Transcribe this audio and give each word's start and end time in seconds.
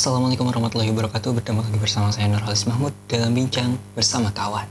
Assalamualaikum 0.00 0.48
warahmatullahi 0.48 0.96
wabarakatuh. 0.96 1.28
Bertemu 1.36 1.60
lagi 1.60 1.76
bersama 1.76 2.08
saya 2.08 2.24
Nurhalis 2.32 2.64
Mahmud 2.64 2.88
Dalam 3.04 3.36
Bincang 3.36 3.76
Bersama 3.92 4.32
Kawan. 4.32 4.64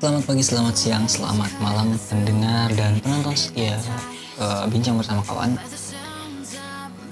Selamat 0.00 0.24
pagi, 0.24 0.40
selamat 0.40 0.74
siang, 0.80 1.04
selamat 1.04 1.52
malam 1.60 1.92
Pendengar 2.08 2.72
dan 2.72 2.96
penonton 3.04 3.36
setia 3.36 3.76
eh, 4.40 4.64
Bincang 4.72 4.96
Bersama 4.96 5.20
Kawan. 5.20 5.52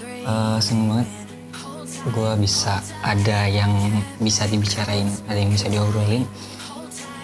Eh, 0.01 0.57
Seneng 0.57 0.97
banget 0.97 1.22
gue 2.03 2.31
bisa 2.41 2.83
ada 2.99 3.47
yang 3.47 3.71
bisa 4.19 4.43
dibicarain 4.49 5.07
ada 5.31 5.39
yang 5.39 5.51
bisa 5.51 5.71
diobrolin. 5.71 6.27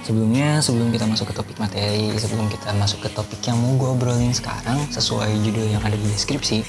Sebelumnya 0.08 0.58
sebelum 0.64 0.90
kita 0.90 1.06
masuk 1.06 1.30
ke 1.30 1.34
topik 1.38 1.58
materi 1.62 2.10
sebelum 2.18 2.50
kita 2.50 2.74
masuk 2.80 3.06
ke 3.06 3.10
topik 3.14 3.46
yang 3.46 3.62
mau 3.62 3.78
gue 3.78 3.90
obrolin 3.94 4.34
sekarang 4.34 4.82
sesuai 4.90 5.30
judul 5.46 5.70
yang 5.70 5.84
ada 5.86 5.94
di 5.94 6.08
deskripsi 6.10 6.66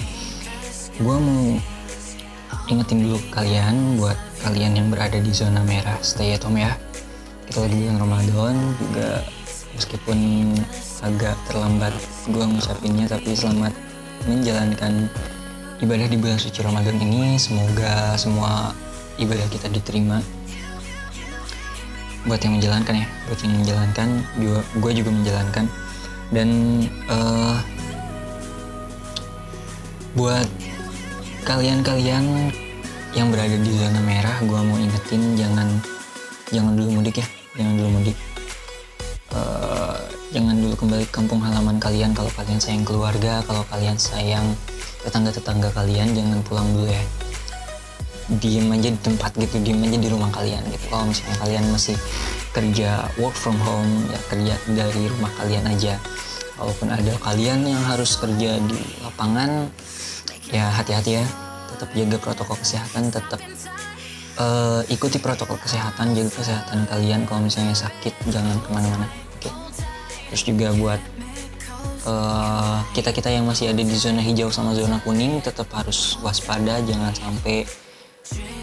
gue 1.01 1.17
mau 1.17 1.57
ingetin 2.69 3.09
dulu 3.09 3.17
kalian 3.33 3.97
buat 3.97 4.15
kalian 4.45 4.77
yang 4.77 4.87
berada 4.93 5.17
di 5.17 5.33
zona 5.33 5.65
merah 5.65 5.97
stay 6.05 6.37
at 6.37 6.45
home 6.45 6.61
ya. 6.61 6.77
Kita 7.49 7.67
lagi 7.67 7.75
bulan 7.83 7.99
Ramadan 7.99 8.55
juga 8.79 9.25
meskipun 9.75 10.19
agak 11.01 11.37
terlambat 11.49 11.97
gue 12.29 12.45
ngucapinnya 12.45 13.09
tapi 13.09 13.33
selamat 13.33 13.73
menjalankan 14.29 15.09
ibadah 15.81 16.07
di 16.13 16.17
bulan 16.21 16.37
suci 16.37 16.61
Ramadan 16.61 17.01
ini 17.01 17.41
semoga 17.41 18.13
semua 18.21 18.77
ibadah 19.17 19.49
kita 19.49 19.73
diterima. 19.73 20.21
Buat 22.29 22.45
yang 22.45 22.61
menjalankan 22.61 22.95
ya 23.01 23.07
buat 23.25 23.41
yang 23.41 23.55
menjalankan 23.65 24.09
juga 24.37 24.61
gue 24.77 24.93
juga 25.01 25.11
menjalankan. 25.11 25.65
Dan 26.31 26.49
eh, 27.09 27.57
buat 30.13 30.49
kalian-kalian 31.49 32.53
yang 33.17 33.27
berada 33.33 33.57
di 33.57 33.73
zona 33.75 33.99
merah 34.05 34.37
gue 34.45 34.61
mau 34.61 34.79
ingetin 34.79 35.35
jangan 35.35 35.67
jangan 36.55 36.77
dulu 36.77 37.01
mudik 37.01 37.25
ya 37.25 37.27
jangan 37.57 37.73
dulu 37.81 37.89
mudik. 37.97 38.17
Eh, 39.33 39.99
jangan 40.37 40.61
dulu 40.61 40.75
kembali 40.77 41.05
ke 41.09 41.13
kampung 41.17 41.41
halaman 41.41 41.81
kalian 41.81 42.13
kalau 42.13 42.29
kalian 42.37 42.61
sayang 42.61 42.85
keluarga 42.85 43.41
kalau 43.49 43.65
kalian 43.73 43.97
sayang 43.97 44.45
tetangga-tetangga 45.05 45.73
kalian 45.73 46.13
jangan 46.13 46.39
pulang 46.45 46.69
dulu 46.77 46.89
ya. 46.89 47.05
Diem 48.31 48.71
aja 48.71 48.95
di 48.95 49.01
tempat 49.03 49.35
gitu 49.35 49.59
diem 49.59 49.83
aja 49.83 49.99
di 49.99 50.09
rumah 50.09 50.31
kalian 50.31 50.63
gitu. 50.71 50.85
Kalau 50.87 51.11
misalnya 51.11 51.37
kalian 51.43 51.65
masih 51.75 51.97
kerja 52.55 53.11
work 53.19 53.35
from 53.35 53.59
home 53.59 54.07
ya 54.07 54.21
kerja 54.31 54.55
dari 54.71 55.03
rumah 55.11 55.33
kalian 55.41 55.65
aja. 55.67 55.99
Walaupun 56.61 56.93
ada 56.93 57.13
kalian 57.25 57.67
yang 57.67 57.83
harus 57.89 58.21
kerja 58.21 58.61
di 58.61 58.79
lapangan 59.03 59.67
ya 60.53 60.71
hati-hati 60.71 61.19
ya. 61.19 61.27
Tetap 61.75 61.91
jaga 61.97 62.17
protokol 62.21 62.57
kesehatan 62.61 63.11
tetap 63.11 63.41
eh, 64.39 64.81
ikuti 64.95 65.19
protokol 65.19 65.59
kesehatan 65.59 66.15
jaga 66.15 66.31
kesehatan 66.31 66.87
kalian. 66.87 67.27
Kalau 67.27 67.43
misalnya 67.43 67.75
sakit 67.75 68.15
jangan 68.31 68.63
ke 68.63 68.69
mana-mana 68.71 69.11
oke? 69.41 69.51
Terus 70.31 70.43
juga 70.47 70.71
buat 70.79 71.01
kita 72.91 73.15
kita 73.15 73.31
yang 73.31 73.47
masih 73.47 73.71
ada 73.71 73.83
di 73.83 73.95
zona 73.95 74.19
hijau 74.19 74.51
sama 74.51 74.75
zona 74.75 74.99
kuning 75.07 75.39
tetap 75.39 75.71
harus 75.71 76.19
waspada 76.27 76.83
jangan 76.83 77.15
sampai 77.15 77.63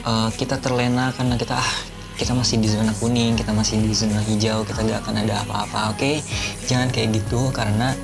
eh, 0.04 0.30
kita 0.36 0.60
terlena 0.60 1.16
karena 1.16 1.40
kita 1.40 1.56
ah 1.56 1.72
kita 2.18 2.34
masih 2.34 2.58
di 2.60 2.68
zona 2.68 2.92
kuning 2.98 3.38
kita 3.38 3.54
masih 3.54 3.80
di 3.80 3.94
zona 3.94 4.20
hijau 4.26 4.66
kita 4.66 4.82
gak 4.84 5.00
akan 5.06 5.16
ada 5.24 5.46
apa-apa. 5.46 5.96
Oke 5.96 6.20
jangan 6.68 6.92
kayak 6.92 7.24
gitu 7.24 7.54
karena 7.56 7.96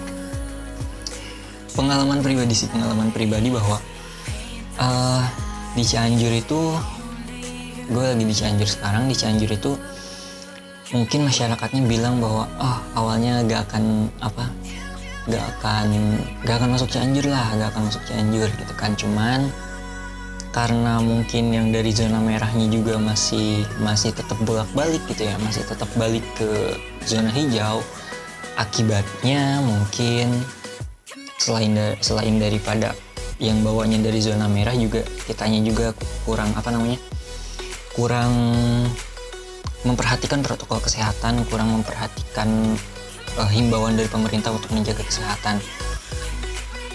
pengalaman 1.76 2.22
pribadi 2.22 2.54
sih 2.54 2.70
pengalaman 2.72 3.12
pribadi 3.12 3.52
bahwa 3.52 3.78
eh, 4.80 5.24
di 5.76 5.84
Cianjur 5.84 6.32
itu 6.32 6.60
gue 7.84 8.04
lagi 8.16 8.24
di 8.24 8.32
Cianjur 8.32 8.70
sekarang 8.70 9.12
di 9.12 9.16
Cianjur 9.18 9.52
itu 9.52 9.76
mungkin 10.94 11.26
masyarakatnya 11.26 11.84
bilang 11.90 12.22
bahwa 12.22 12.46
oh 12.62 12.78
awalnya 12.96 13.42
gak 13.44 13.68
akan 13.68 14.08
apa 14.22 14.46
gak 15.30 15.44
akan 15.58 15.88
gak 16.44 16.60
akan 16.60 16.70
masuk 16.76 16.90
Cianjur 16.92 17.26
lah 17.32 17.48
gak 17.56 17.70
akan 17.76 17.92
masuk 17.92 18.04
Cianjur 18.08 18.50
gitu 18.50 18.74
kan. 18.76 18.92
Cuman 18.96 19.52
karena 20.54 21.02
mungkin 21.02 21.50
yang 21.50 21.74
dari 21.74 21.90
zona 21.90 22.22
merahnya 22.22 22.70
juga 22.70 23.02
masih 23.02 23.66
masih 23.82 24.14
tetap 24.14 24.38
bolak 24.46 24.70
balik 24.78 25.02
gitu 25.10 25.26
ya 25.26 25.34
masih 25.42 25.66
tetap 25.66 25.90
balik 25.98 26.22
ke 26.38 26.78
zona 27.10 27.34
hijau 27.34 27.82
akibatnya 28.54 29.66
mungkin 29.66 30.30
selain 31.42 31.74
da- 31.74 31.98
selain 32.06 32.38
daripada 32.38 32.94
yang 33.42 33.66
bawanya 33.66 33.98
dari 34.06 34.22
zona 34.22 34.46
merah 34.46 34.78
juga 34.78 35.02
kitanya 35.26 35.60
juga 35.66 35.98
kurang 36.22 36.54
apa 36.54 36.70
namanya 36.70 37.02
kurang 37.98 38.32
memperhatikan 39.82 40.46
protokol 40.46 40.78
kesehatan 40.86 41.44
kurang 41.50 41.74
memperhatikan 41.82 42.78
eh, 43.40 43.50
himbauan 43.54 43.98
dari 43.98 44.10
pemerintah 44.10 44.54
untuk 44.54 44.70
menjaga 44.74 45.02
kesehatan. 45.06 45.58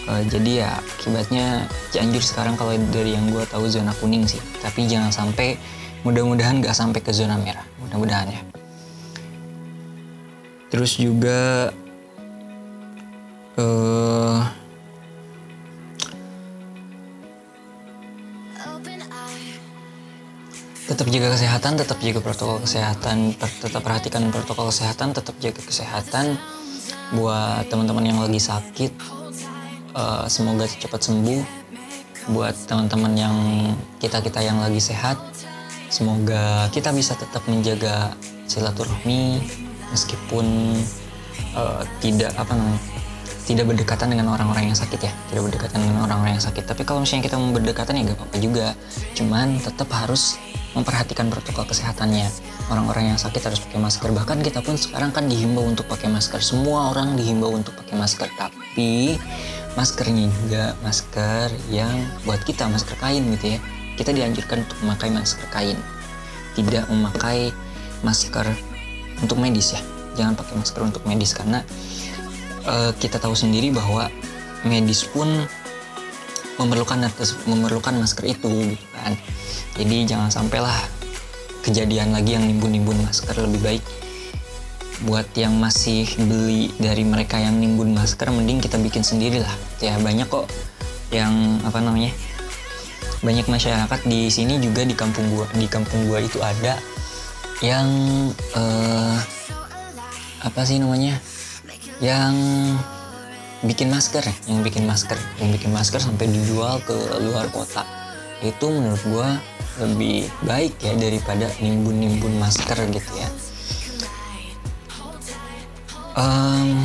Eh, 0.09 0.23
jadi 0.25 0.51
ya 0.65 0.71
akibatnya 0.99 1.69
Cianjur 1.93 2.23
sekarang 2.23 2.57
kalau 2.57 2.73
dari 2.89 3.13
yang 3.13 3.29
gue 3.29 3.43
tahu 3.47 3.69
zona 3.69 3.93
kuning 3.97 4.25
sih. 4.25 4.41
Tapi 4.61 4.89
jangan 4.89 5.13
sampai 5.13 5.55
mudah-mudahan 6.01 6.63
nggak 6.63 6.75
sampai 6.75 6.99
ke 6.99 7.13
zona 7.13 7.37
merah. 7.37 7.65
Mudah-mudahan 7.81 8.27
ya. 8.29 8.41
Terus 10.69 10.97
juga 10.97 11.73
eh 13.57 14.58
tetap 20.89 21.05
jaga 21.13 21.37
kesehatan, 21.37 21.77
tetap 21.77 22.01
jaga 22.01 22.17
protokol 22.17 22.57
kesehatan, 22.65 23.37
tetap 23.37 23.81
perhatikan 23.85 24.33
protokol 24.33 24.73
kesehatan, 24.73 25.13
tetap 25.13 25.37
jaga 25.37 25.61
kesehatan 25.61 26.41
buat 27.13 27.69
teman-teman 27.69 28.09
yang 28.09 28.17
lagi 28.17 28.41
sakit. 28.41 29.21
eh, 29.89 30.25
semoga 30.29 30.65
cepat 30.65 31.01
sembuh. 31.01 31.41
Buat 32.33 32.69
teman-teman 32.69 33.13
yang 33.17 33.37
kita-kita 34.01 34.41
yang 34.41 34.61
lagi 34.61 34.77
sehat, 34.81 35.17
semoga 35.89 36.69
kita 36.69 36.93
bisa 36.93 37.17
tetap 37.17 37.41
menjaga 37.45 38.13
silaturahmi 38.49 39.45
meskipun 39.93 40.45
eh, 41.53 41.83
tidak 42.01 42.33
apa 42.33 42.53
namanya 42.57 42.81
tidak 43.49 43.65
berdekatan 43.65 44.13
dengan 44.13 44.29
orang-orang 44.29 44.69
yang 44.69 44.77
sakit 44.77 45.01
ya 45.01 45.13
tidak 45.33 45.41
berdekatan 45.49 45.81
dengan 45.81 46.05
orang-orang 46.05 46.37
yang 46.37 46.45
sakit 46.45 46.69
tapi 46.69 46.85
kalau 46.85 47.01
misalnya 47.01 47.25
kita 47.25 47.35
mau 47.41 47.49
berdekatan 47.49 47.97
ya 47.97 48.01
gak 48.13 48.17
apa-apa 48.21 48.37
juga 48.37 48.67
cuman 49.17 49.57
tetap 49.57 49.89
harus 49.89 50.37
memperhatikan 50.77 51.33
protokol 51.33 51.65
kesehatannya. 51.65 52.29
Orang-orang 52.69 53.15
yang 53.15 53.19
sakit 53.19 53.41
harus 53.41 53.59
pakai 53.63 53.81
masker. 53.81 54.09
Bahkan 54.13 54.45
kita 54.45 54.61
pun 54.61 54.77
sekarang 54.77 55.09
kan 55.09 55.25
dihimbau 55.25 55.65
untuk 55.65 55.89
pakai 55.89 56.11
masker. 56.11 56.41
Semua 56.41 56.93
orang 56.93 57.17
dihimbau 57.17 57.49
untuk 57.49 57.73
pakai 57.73 57.97
masker. 57.97 58.29
Tapi 58.37 59.17
maskernya 59.73 60.29
juga 60.29 60.63
masker 60.85 61.49
yang 61.73 61.93
buat 62.25 62.41
kita 62.45 62.69
masker 62.69 62.95
kain 63.01 63.25
gitu 63.37 63.57
ya. 63.57 63.59
Kita 63.97 64.13
dianjurkan 64.13 64.63
untuk 64.63 64.77
memakai 64.85 65.09
masker 65.09 65.45
kain. 65.49 65.79
Tidak 66.53 66.85
memakai 66.93 67.49
masker 68.05 68.45
untuk 69.25 69.37
medis 69.41 69.73
ya. 69.73 69.81
Jangan 70.17 70.37
pakai 70.37 70.53
masker 70.59 70.81
untuk 70.85 71.03
medis 71.09 71.33
karena 71.33 71.65
eh, 72.67 72.91
kita 73.01 73.17
tahu 73.17 73.33
sendiri 73.33 73.73
bahwa 73.73 74.07
medis 74.67 75.07
pun 75.07 75.27
memerlukan 76.59 76.99
memerlukan 77.47 77.95
masker 77.95 78.27
itu 78.27 78.75
gitu 78.75 78.85
kan. 78.93 79.15
Jadi 79.79 80.03
jangan 80.05 80.29
sampailah 80.29 80.75
kejadian 81.63 82.11
lagi 82.11 82.35
yang 82.35 82.45
nimbun-nimbun 82.45 82.99
masker. 83.07 83.33
Lebih 83.33 83.61
baik 83.63 83.83
buat 85.07 85.31
yang 85.39 85.55
masih 85.55 86.03
beli 86.27 86.75
dari 86.75 87.07
mereka 87.07 87.39
yang 87.39 87.55
nimbun 87.55 87.95
masker 87.95 88.27
mending 88.35 88.59
kita 88.59 88.75
bikin 88.75 88.99
sendiri 88.99 89.39
lah 89.39 89.55
ya 89.79 89.95
banyak 89.95 90.27
kok 90.27 90.43
yang 91.15 91.55
apa 91.63 91.79
namanya 91.79 92.11
banyak 93.23 93.47
masyarakat 93.47 93.99
di 94.03 94.27
sini 94.27 94.59
juga 94.59 94.83
di 94.83 94.91
kampung 94.91 95.23
gua 95.31 95.47
di 95.55 95.71
kampung 95.71 96.03
gua 96.11 96.19
itu 96.19 96.43
ada 96.43 96.75
yang 97.63 97.87
eh, 98.35 99.17
apa 100.43 100.61
sih 100.67 100.83
namanya 100.83 101.15
yang 102.03 102.35
bikin 103.65 103.91
masker 103.91 104.23
ya, 104.23 104.35
yang 104.47 104.63
bikin 104.63 104.87
masker 104.87 105.19
yang 105.43 105.49
bikin 105.51 105.71
masker 105.75 105.99
sampai 105.99 106.31
dijual 106.31 106.79
ke 106.83 106.95
luar 107.19 107.51
kota. 107.51 107.83
Itu 108.39 108.71
menurut 108.71 109.03
gua 109.07 109.29
lebih 109.79 110.27
baik 110.43 110.79
ya 110.79 110.95
daripada 110.95 111.47
nimbun-nimbun 111.59 112.39
masker 112.39 112.77
gitu 112.91 113.11
ya. 113.15 113.29
Em, 116.19 116.83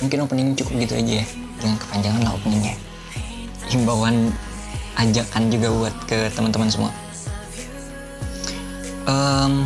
mungkin 0.00 0.18
opening 0.24 0.56
cukup 0.58 0.82
gitu 0.82 0.94
aja 0.98 1.14
ya 1.22 1.26
jangan 1.62 1.76
kepanjangan 1.78 2.20
lah 2.26 2.32
openingnya 2.34 2.74
himbauan 3.70 4.34
ajakan 4.98 5.42
juga 5.48 5.68
buat 5.72 5.94
ke 6.04 6.28
teman-teman 6.34 6.68
semua. 6.68 6.92
Em, 9.08 9.64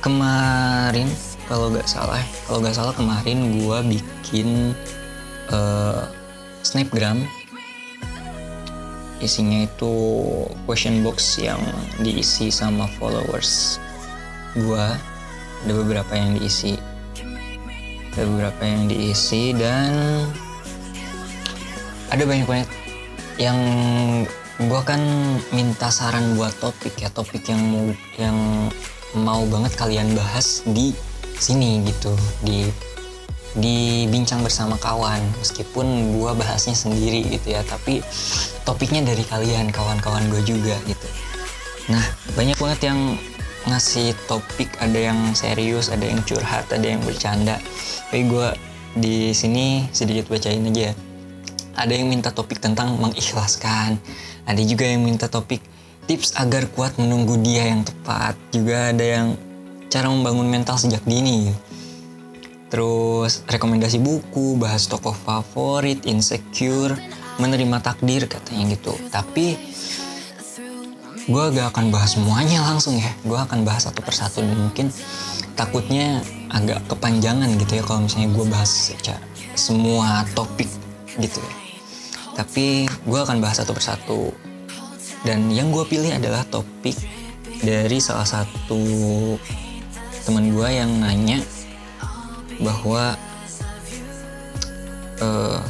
kemarin 0.00 1.06
kalau 1.50 1.66
nggak 1.66 1.90
salah 1.90 2.22
kalau 2.46 2.62
nggak 2.62 2.78
salah 2.78 2.94
kemarin 2.94 3.58
gua 3.58 3.82
bikin 3.82 4.70
eh, 5.50 6.02
snapgram. 6.62 7.26
Isinya 9.20 9.68
itu 9.68 9.92
question 10.64 11.04
box 11.04 11.36
yang 11.42 11.60
diisi 12.00 12.48
sama 12.48 12.86
followers 12.96 13.82
gua. 14.54 14.94
Ada 15.66 15.76
beberapa 15.76 16.12
yang 16.16 16.40
diisi. 16.40 16.78
Ada 18.16 18.24
beberapa 18.24 18.62
yang 18.64 18.88
diisi 18.88 19.52
dan 19.52 20.24
ada 22.10 22.22
banyak 22.26 22.46
banget 22.48 22.70
yang 23.36 23.58
gua 24.70 24.80
kan 24.86 25.02
minta 25.52 25.92
saran 25.92 26.38
buat 26.38 26.52
topik 26.62 26.96
ya 26.96 27.12
topik 27.12 27.44
yang 27.48 27.60
mau 27.60 27.86
yang 28.16 28.38
mau 29.14 29.42
banget 29.52 29.72
kalian 29.76 30.16
bahas 30.16 30.64
di 30.64 30.96
sini 31.40 31.80
gitu 31.88 32.12
di 32.44 32.68
di 33.58 34.06
bincang 34.06 34.46
bersama 34.46 34.78
kawan 34.78 35.18
meskipun 35.42 36.14
gua 36.14 36.38
bahasnya 36.38 36.76
sendiri 36.78 37.26
gitu 37.26 37.58
ya 37.58 37.66
tapi 37.66 37.98
topiknya 38.62 39.02
dari 39.02 39.26
kalian 39.26 39.74
kawan-kawan 39.74 40.22
gue 40.30 40.42
juga 40.46 40.78
gitu. 40.86 41.08
Nah 41.90 42.04
banyak 42.38 42.54
banget 42.54 42.94
yang 42.94 43.18
ngasih 43.66 44.14
topik 44.30 44.70
ada 44.78 45.10
yang 45.10 45.34
serius 45.34 45.90
ada 45.90 46.06
yang 46.06 46.22
curhat 46.22 46.70
ada 46.70 46.86
yang 46.86 47.02
bercanda. 47.02 47.58
Tapi 48.12 48.22
gue 48.30 48.48
di 48.94 49.34
sini 49.34 49.90
sedikit 49.90 50.30
bacain 50.30 50.62
aja. 50.70 50.94
Ada 51.74 51.92
yang 51.96 52.06
minta 52.06 52.30
topik 52.30 52.62
tentang 52.62 52.94
mengikhlaskan 53.02 53.98
ada 54.46 54.62
juga 54.62 54.86
yang 54.86 55.02
minta 55.02 55.26
topik 55.26 55.62
tips 56.06 56.38
agar 56.38 56.66
kuat 56.74 56.94
menunggu 56.98 57.38
dia 57.42 57.70
yang 57.70 57.82
tepat 57.82 58.34
juga 58.54 58.90
ada 58.94 59.04
yang 59.04 59.28
cara 59.90 60.06
membangun 60.06 60.46
mental 60.46 60.78
sejak 60.78 61.02
dini. 61.02 61.50
Terus 62.70 63.42
rekomendasi 63.50 63.98
buku 63.98 64.54
bahas 64.54 64.86
tokoh 64.86 65.12
favorit 65.12 66.06
insecure 66.06 66.94
menerima 67.42 67.82
takdir 67.82 68.30
katanya 68.30 68.78
gitu. 68.78 68.94
Tapi 69.10 69.58
gue 71.26 71.44
gak 71.50 71.74
akan 71.74 71.90
bahas 71.90 72.14
semuanya 72.14 72.62
langsung 72.62 72.94
ya. 72.94 73.10
Gue 73.26 73.34
akan 73.34 73.66
bahas 73.66 73.90
satu 73.90 74.06
persatu 74.06 74.46
dan 74.46 74.54
mungkin 74.54 74.86
takutnya 75.58 76.22
agak 76.54 76.86
kepanjangan 76.86 77.50
gitu 77.58 77.78
ya 77.78 77.82
kalau 77.82 78.06
misalnya 78.06 78.30
gue 78.30 78.46
bahas 78.46 78.94
semua 79.58 80.22
topik 80.38 80.70
gitu 81.18 81.42
ya. 81.42 81.52
Tapi 82.38 82.86
gue 82.86 83.18
akan 83.18 83.42
bahas 83.42 83.58
satu 83.58 83.74
persatu. 83.74 84.30
Dan 85.26 85.50
yang 85.50 85.74
gue 85.74 85.84
pilih 85.84 86.14
adalah 86.14 86.46
topik 86.46 86.96
dari 87.60 87.98
salah 88.00 88.24
satu 88.24 88.80
teman 90.26 90.52
gue 90.52 90.68
yang 90.68 90.90
nanya 91.00 91.40
bahwa 92.60 93.16
eh, 95.20 95.60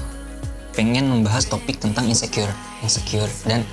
pengen 0.74 1.10
membahas 1.10 1.46
topik 1.46 1.78
tentang 1.78 2.06
insecure 2.10 2.50
insecure. 2.84 3.30
Dan 3.46 3.64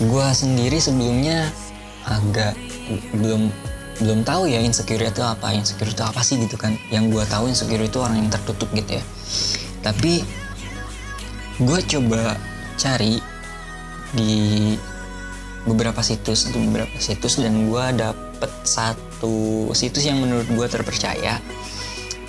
gue 0.00 0.26
sendiri 0.34 0.78
sebelumnya 0.78 1.48
agak 2.04 2.56
belum 3.16 3.48
belum 4.02 4.26
tahu 4.26 4.50
ya 4.50 4.58
insecure 4.58 5.06
itu 5.06 5.22
apa 5.22 5.54
insecure 5.54 5.88
itu 5.88 6.02
apa 6.02 6.20
sih 6.20 6.38
gitu 6.40 6.58
kan. 6.58 6.76
Yang 6.92 7.04
gue 7.18 7.24
tahu 7.30 7.44
insecure 7.50 7.84
itu 7.84 7.98
orang 8.00 8.26
yang 8.26 8.30
tertutup 8.30 8.68
gitu 8.74 9.00
ya. 9.00 9.04
Tapi 9.84 10.24
gue 11.62 11.80
coba 11.86 12.34
cari 12.74 13.22
di 14.14 14.74
beberapa 15.64 16.02
situs 16.04 16.50
di 16.52 16.58
beberapa 16.60 16.98
situs 17.00 17.40
dan 17.40 17.70
gue 17.70 17.84
dapet 17.96 18.50
satu 18.66 19.13
situs 19.76 20.04
yang 20.06 20.20
menurut 20.20 20.46
gue 20.48 20.66
terpercaya. 20.68 21.40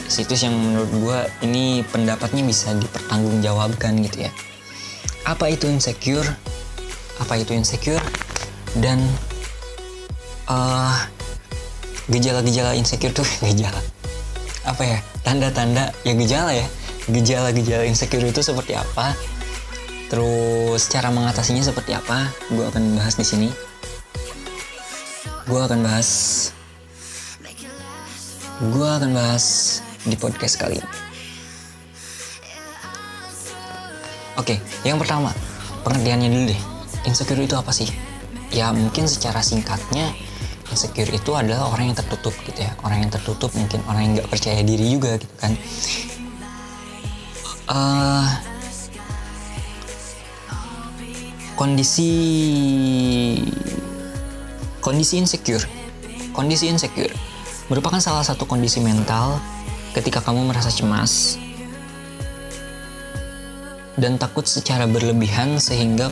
Situs 0.05 0.45
yang 0.45 0.53
menurut 0.53 0.91
gue 0.93 1.19
ini 1.49 1.81
pendapatnya 1.89 2.45
bisa 2.45 2.73
dipertanggungjawabkan 2.77 3.99
gitu 4.05 4.29
ya. 4.29 4.31
Apa 5.25 5.49
itu 5.49 5.65
insecure? 5.65 6.25
Apa 7.17 7.41
itu 7.41 7.57
insecure? 7.57 8.03
Dan 8.77 9.01
eh, 10.45 10.97
gejala-gejala 12.09 12.77
insecure 12.77 13.13
tuh 13.13 13.25
gejala. 13.49 13.81
Apa 14.65 14.83
ya? 14.85 14.99
Tanda-tanda 15.25 15.89
ya 16.05 16.13
gejala 16.13 16.53
ya. 16.53 16.67
Gejala-gejala 17.09 17.85
insecure 17.89 18.25
itu 18.25 18.41
seperti 18.45 18.77
apa? 18.77 19.17
Terus 20.09 20.85
cara 20.85 21.09
mengatasinya 21.09 21.65
seperti 21.65 21.97
apa? 21.97 22.29
Gue 22.53 22.65
akan 22.69 22.93
bahas 22.97 23.17
di 23.17 23.25
sini. 23.25 23.49
Gue 25.49 25.61
akan 25.61 25.81
bahas 25.85 26.09
gue 28.55 28.87
akan 28.87 29.11
bahas 29.11 29.79
di 30.07 30.15
podcast 30.15 30.55
kali 30.55 30.79
ini. 30.79 30.89
Oke 34.39 34.55
yang 34.87 34.95
pertama 34.95 35.35
pengertiannya 35.83 36.31
dulu 36.31 36.43
deh. 36.55 36.61
Insecure 37.03 37.43
itu 37.43 37.59
apa 37.59 37.75
sih? 37.75 37.91
Ya 38.55 38.71
mungkin 38.71 39.11
secara 39.11 39.43
singkatnya 39.43 40.15
insecure 40.71 41.11
itu 41.11 41.35
adalah 41.35 41.67
orang 41.67 41.91
yang 41.91 41.97
tertutup 41.99 42.31
gitu 42.47 42.63
ya. 42.63 42.71
Orang 42.79 43.03
yang 43.03 43.11
tertutup 43.11 43.51
mungkin 43.59 43.83
orang 43.91 44.01
yang 44.07 44.11
nggak 44.23 44.31
percaya 44.31 44.63
diri 44.63 44.87
juga 44.87 45.19
gitu 45.19 45.35
kan. 45.35 45.51
Eh, 47.65 48.27
kondisi 51.59 52.11
kondisi 54.79 55.19
insecure. 55.19 55.67
Kondisi 56.31 56.71
insecure 56.71 57.34
merupakan 57.65 57.97
salah 57.97 58.21
satu 58.21 58.45
kondisi 58.45 58.77
mental 58.81 59.41
ketika 59.97 60.21
kamu 60.21 60.53
merasa 60.53 60.69
cemas 60.69 61.39
dan 63.95 64.19
takut 64.19 64.43
secara 64.43 64.85
berlebihan 64.85 65.55
sehingga 65.57 66.11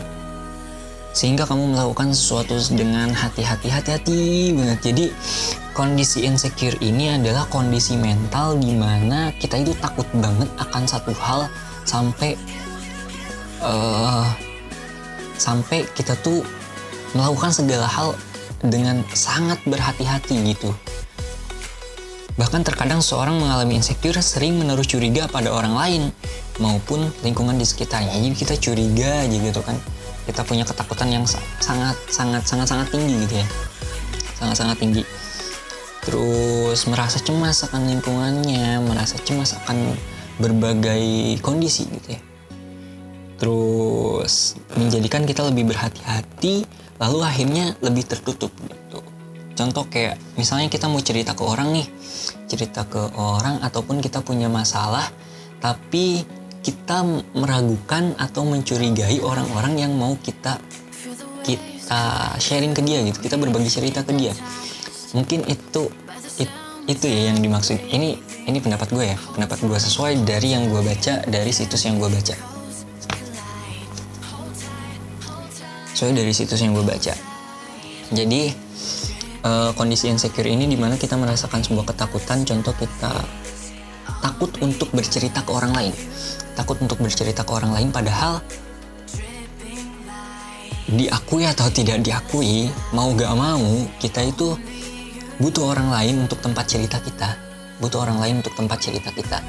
sehingga 1.13 1.45
kamu 1.45 1.77
melakukan 1.77 2.09
sesuatu 2.09 2.57
dengan 2.73 3.13
hati-hati 3.13 3.69
hati-hati 3.69 4.49
banget. 4.57 4.79
Jadi 4.81 5.05
kondisi 5.77 6.25
insecure 6.25 6.73
ini 6.81 7.13
adalah 7.13 7.45
kondisi 7.53 7.93
mental 8.01 8.57
di 8.57 8.73
mana 8.73 9.29
kita 9.37 9.61
itu 9.61 9.77
takut 9.77 10.09
banget 10.17 10.49
akan 10.57 10.83
satu 10.89 11.13
hal 11.13 11.45
sampai 11.85 12.33
eh 13.61 14.27
sampai 15.37 15.85
kita 15.93 16.17
tuh 16.25 16.41
melakukan 17.13 17.53
segala 17.53 17.85
hal 17.85 18.17
dengan 18.63 19.05
sangat 19.13 19.59
berhati-hati 19.69 20.39
gitu 20.49 20.73
Bahkan 22.33 22.65
terkadang 22.65 22.97
seorang 22.97 23.37
mengalami 23.37 23.77
insecure 23.77 24.17
sering 24.17 24.57
menaruh 24.57 24.85
curiga 24.85 25.29
pada 25.29 25.53
orang 25.53 25.77
lain 25.77 26.03
maupun 26.57 27.13
lingkungan 27.21 27.53
di 27.53 27.65
sekitarnya. 27.65 28.09
Jadi 28.09 28.33
kita 28.33 28.55
curiga 28.57 29.25
aja 29.25 29.37
gitu 29.37 29.61
kan. 29.61 29.77
Kita 30.25 30.41
punya 30.41 30.65
ketakutan 30.65 31.13
yang 31.13 31.25
sa- 31.29 31.43
sangat 31.61 31.93
sangat 32.09 32.41
sangat 32.47 32.65
sangat 32.65 32.87
tinggi 32.89 33.13
gitu 33.27 33.35
ya. 33.37 33.47
Sangat 34.33 34.55
sangat 34.65 34.77
tinggi. 34.81 35.03
Terus 36.03 36.79
merasa 36.89 37.21
cemas 37.21 37.63
akan 37.69 37.87
lingkungannya, 37.87 38.81
merasa 38.81 39.15
cemas 39.21 39.55
akan 39.63 39.93
berbagai 40.41 41.37
kondisi 41.45 41.85
gitu 41.87 42.17
ya. 42.17 42.21
Terus 43.37 44.57
menjadikan 44.73 45.23
kita 45.23 45.47
lebih 45.47 45.69
berhati-hati, 45.69 46.65
lalu 46.97 47.19
akhirnya 47.23 47.77
lebih 47.79 48.03
tertutup 48.09 48.51
gitu. 48.67 48.82
Contoh 49.53 49.85
kayak 49.85 50.17
misalnya 50.33 50.65
kita 50.65 50.89
mau 50.89 50.97
cerita 50.97 51.37
ke 51.37 51.45
orang 51.45 51.77
nih, 51.77 51.87
cerita 52.49 52.89
ke 52.89 53.13
orang 53.13 53.61
ataupun 53.61 54.01
kita 54.01 54.25
punya 54.25 54.49
masalah, 54.49 55.05
tapi 55.61 56.25
kita 56.65 57.05
meragukan 57.37 58.17
atau 58.17 58.47
mencurigai 58.47 59.21
orang-orang 59.21 59.77
yang 59.77 59.93
mau 59.93 60.17
kita 60.17 60.57
kita 61.43 62.33
sharing 62.39 62.73
ke 62.73 62.81
dia 62.81 63.03
gitu, 63.05 63.19
kita 63.21 63.35
berbagi 63.37 63.69
cerita 63.69 64.01
ke 64.01 64.15
dia. 64.15 64.33
Mungkin 65.13 65.45
itu 65.45 65.91
it- 66.41 66.61
itu 66.89 67.05
ya 67.05 67.29
yang 67.29 67.37
dimaksud. 67.37 67.77
Ini 67.77 68.17
ini 68.49 68.57
pendapat 68.57 68.89
gue 68.89 69.05
ya, 69.13 69.17
pendapat 69.37 69.61
gue 69.61 69.77
sesuai 69.77 70.25
dari 70.25 70.55
yang 70.55 70.65
gue 70.71 70.81
baca 70.81 71.21
dari 71.29 71.51
situs 71.53 71.85
yang 71.85 72.01
gue 72.01 72.09
baca. 72.09 72.35
Sesuai 75.93 76.11
dari 76.17 76.33
situs 76.33 76.57
yang 76.57 76.73
gue 76.73 76.81
baca. 76.81 77.13
Jadi 78.09 78.41
eh, 79.43 79.71
kondisi 79.75 80.09
insecure 80.09 80.47
ini 80.47 80.65
di 80.65 80.79
mana 80.79 80.95
kita 80.95 81.19
merasakan 81.19 81.61
sebuah 81.61 81.93
ketakutan. 81.93 82.47
Contoh 82.47 82.73
kita 82.73 83.13
takut 84.23 84.51
untuk 84.63 84.89
bercerita 84.95 85.43
ke 85.43 85.51
orang 85.51 85.75
lain. 85.75 85.93
Takut 86.55 86.79
untuk 86.79 87.03
bercerita 87.03 87.43
ke 87.43 87.51
orang 87.51 87.75
lain 87.75 87.89
padahal 87.91 88.39
diakui 90.93 91.47
atau 91.47 91.71
tidak 91.73 92.05
diakui 92.05 92.69
mau 92.93 93.09
gak 93.17 93.33
mau 93.33 93.87
kita 93.97 94.21
itu 94.29 94.53
butuh 95.41 95.73
orang 95.73 95.89
lain 95.89 96.15
untuk 96.27 96.39
tempat 96.39 96.65
cerita 96.69 96.97
kita. 97.03 97.35
Butuh 97.81 98.05
orang 98.05 98.21
lain 98.21 98.35
untuk 98.39 98.53
tempat 98.55 98.79
cerita 98.79 99.09
kita. 99.11 99.43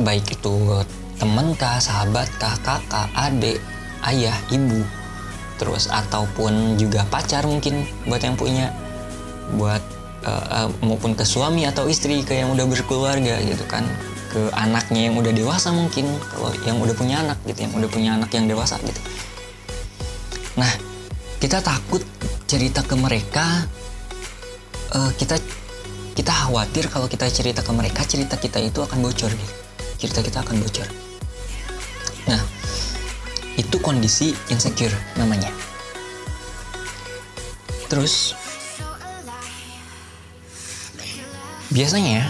Baik 0.00 0.38
itu 0.38 0.84
teman 1.16 1.56
kah 1.56 1.80
sahabat 1.80 2.28
kah 2.36 2.56
kakak 2.60 3.08
adik 3.16 3.58
ayah 4.04 4.36
ibu 4.52 4.84
terus 5.56 5.88
ataupun 5.88 6.76
juga 6.76 7.04
pacar 7.08 7.44
mungkin 7.48 7.84
buat 8.04 8.20
yang 8.20 8.36
punya 8.36 8.72
buat 9.56 9.80
uh, 10.26 10.66
uh, 10.66 10.68
maupun 10.84 11.16
ke 11.16 11.24
suami 11.24 11.64
atau 11.64 11.88
istri 11.88 12.20
ke 12.24 12.36
yang 12.36 12.52
udah 12.52 12.66
berkeluarga 12.68 13.40
gitu 13.44 13.64
kan. 13.68 13.84
Ke 14.26 14.52
anaknya 14.52 15.08
yang 15.08 15.16
udah 15.16 15.32
dewasa 15.32 15.72
mungkin 15.72 16.04
kalau 16.28 16.52
yang 16.68 16.76
udah 16.76 16.92
punya 16.92 17.24
anak 17.24 17.38
gitu 17.48 17.64
yang 17.64 17.72
udah 17.72 17.88
punya 17.88 18.10
anak 18.18 18.30
yang 18.36 18.44
dewasa 18.44 18.76
gitu. 18.84 19.00
Nah 20.60 20.72
kita 21.40 21.64
takut 21.64 22.04
cerita 22.44 22.84
ke 22.84 22.94
mereka 22.98 23.64
uh, 24.92 25.12
kita 25.16 25.40
kita 26.16 26.32
khawatir 26.32 26.88
kalau 26.88 27.08
kita 27.08 27.28
cerita 27.28 27.60
ke 27.60 27.72
mereka 27.72 28.04
cerita 28.04 28.36
kita 28.36 28.60
itu 28.60 28.84
akan 28.84 29.00
bocor 29.00 29.32
gitu. 29.32 29.54
Cerita 29.96 30.20
kita 30.20 30.44
akan 30.44 30.60
bocor 30.60 31.05
itu 33.76 33.84
kondisi 33.84 34.32
insecure 34.48 34.96
namanya. 35.20 35.52
Terus 37.92 38.32
biasanya 41.68 42.24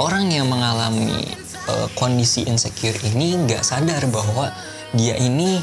orang 0.00 0.32
yang 0.32 0.48
mengalami 0.48 1.36
uh, 1.68 1.84
kondisi 2.00 2.48
insecure 2.48 2.96
ini 3.12 3.36
nggak 3.44 3.60
sadar 3.60 4.08
bahwa 4.08 4.48
dia 4.96 5.20
ini 5.20 5.60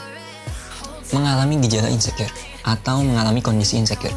mengalami 1.10 1.58
gejala 1.66 1.90
insecure 1.90 2.30
atau 2.62 3.02
mengalami 3.02 3.42
kondisi 3.42 3.82
insecure 3.82 4.14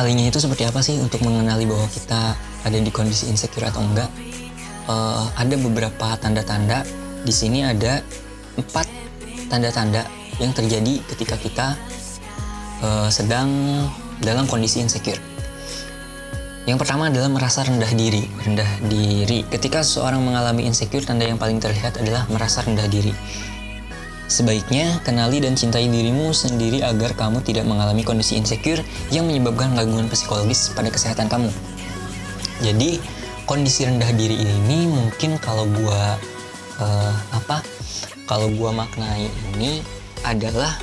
mengenalinya 0.00 0.32
itu 0.32 0.40
seperti 0.40 0.64
apa 0.64 0.80
sih? 0.80 0.96
Untuk 0.96 1.20
mengenali 1.20 1.68
bahwa 1.68 1.84
kita 1.92 2.32
ada 2.64 2.78
di 2.80 2.88
kondisi 2.88 3.28
insecure 3.28 3.68
atau 3.68 3.84
enggak? 3.84 4.08
Uh, 4.88 5.28
ada 5.36 5.60
beberapa 5.60 6.16
tanda-tanda. 6.16 6.88
Di 7.20 7.28
sini 7.28 7.60
ada 7.60 8.00
empat 8.56 8.88
tanda-tanda 9.52 10.08
yang 10.40 10.56
terjadi 10.56 11.04
ketika 11.04 11.36
kita 11.36 11.76
uh, 12.80 13.12
sedang 13.12 13.52
dalam 14.24 14.48
kondisi 14.48 14.80
insecure. 14.80 15.20
Yang 16.64 16.80
pertama 16.80 17.12
adalah 17.12 17.28
merasa 17.28 17.60
rendah 17.60 17.92
diri. 17.92 18.24
Rendah 18.40 18.80
diri. 18.88 19.44
Ketika 19.52 19.84
seseorang 19.84 20.24
mengalami 20.24 20.64
insecure, 20.64 21.04
tanda 21.04 21.28
yang 21.28 21.36
paling 21.36 21.60
terlihat 21.60 22.00
adalah 22.00 22.24
merasa 22.32 22.64
rendah 22.64 22.88
diri. 22.88 23.12
Sebaiknya 24.30 25.02
kenali 25.02 25.42
dan 25.42 25.58
cintai 25.58 25.90
dirimu 25.90 26.30
sendiri 26.30 26.86
agar 26.86 27.18
kamu 27.18 27.42
tidak 27.42 27.66
mengalami 27.66 28.06
kondisi 28.06 28.38
insecure 28.38 28.78
yang 29.10 29.26
menyebabkan 29.26 29.74
gangguan 29.74 30.06
psikologis 30.06 30.70
pada 30.70 30.86
kesehatan 30.86 31.26
kamu. 31.26 31.50
Jadi 32.62 33.02
kondisi 33.42 33.90
rendah 33.90 34.06
diri 34.14 34.38
ini 34.38 34.86
mungkin 34.86 35.34
kalau 35.42 35.66
gua 35.66 36.14
uh, 36.78 37.14
apa? 37.34 37.58
Kalau 38.30 38.46
gua 38.54 38.70
maknai 38.70 39.26
ini 39.50 39.82
adalah 40.22 40.78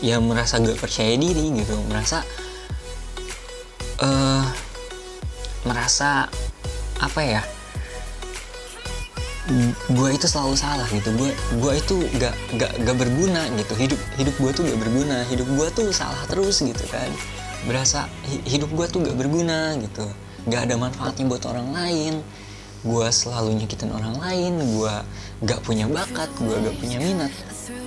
ya 0.00 0.16
merasa 0.16 0.56
gak 0.56 0.80
percaya 0.80 1.12
diri 1.12 1.60
gitu, 1.60 1.76
merasa 1.92 2.24
uh, 4.00 4.48
merasa 5.68 6.24
apa 7.04 7.20
ya? 7.20 7.44
Gue 9.88 10.08
itu 10.12 10.26
selalu 10.28 10.54
salah 10.54 10.88
gitu. 10.92 11.08
Gue 11.16 11.32
gue 11.32 11.72
itu 11.80 11.94
gak 12.20 12.34
gak 12.60 12.72
gak 12.84 12.96
berguna 12.96 13.48
gitu. 13.56 13.72
Hidup 13.74 14.00
hidup 14.20 14.34
gue 14.36 14.50
tuh 14.52 14.62
gak 14.68 14.78
berguna. 14.78 15.24
Hidup 15.28 15.48
gue 15.48 15.68
tuh 15.72 15.88
salah 15.90 16.20
terus 16.28 16.60
gitu 16.60 16.84
kan. 16.92 17.08
Berasa 17.64 18.06
hidup 18.44 18.68
gue 18.76 18.86
tuh 18.86 19.00
gak 19.04 19.16
berguna 19.16 19.74
gitu. 19.80 20.04
Gak 20.48 20.68
ada 20.68 20.74
manfaatnya 20.76 21.24
buat 21.24 21.42
orang 21.48 21.72
lain. 21.72 22.14
Gue 22.84 23.08
selalu 23.08 23.64
nyakitin 23.64 23.90
orang 23.90 24.20
lain. 24.20 24.52
Gue 24.60 24.94
gak 25.48 25.60
punya 25.64 25.88
bakat. 25.88 26.28
Gue 26.36 26.56
gak 26.60 26.76
punya 26.76 27.00
minat. 27.00 27.32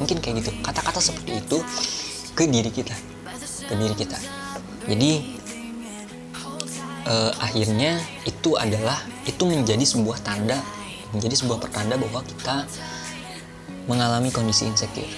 Mungkin 0.01 0.17
kayak 0.17 0.41
gitu. 0.41 0.51
Kata-kata 0.65 0.97
seperti 0.97 1.45
itu 1.45 1.57
ke 2.33 2.49
diri 2.49 2.73
kita. 2.73 2.95
Ke 3.69 3.73
diri 3.77 3.93
kita. 3.93 4.17
Jadi 4.89 5.37
uh, 7.05 7.31
akhirnya 7.37 8.01
itu 8.25 8.57
adalah 8.57 8.97
itu 9.29 9.45
menjadi 9.45 9.85
sebuah 9.85 10.25
tanda 10.25 10.57
menjadi 11.11 11.35
sebuah 11.43 11.59
pertanda 11.59 11.99
bahwa 11.99 12.23
kita 12.23 12.63
mengalami 13.85 14.31
kondisi 14.31 14.67
insecure. 14.67 15.09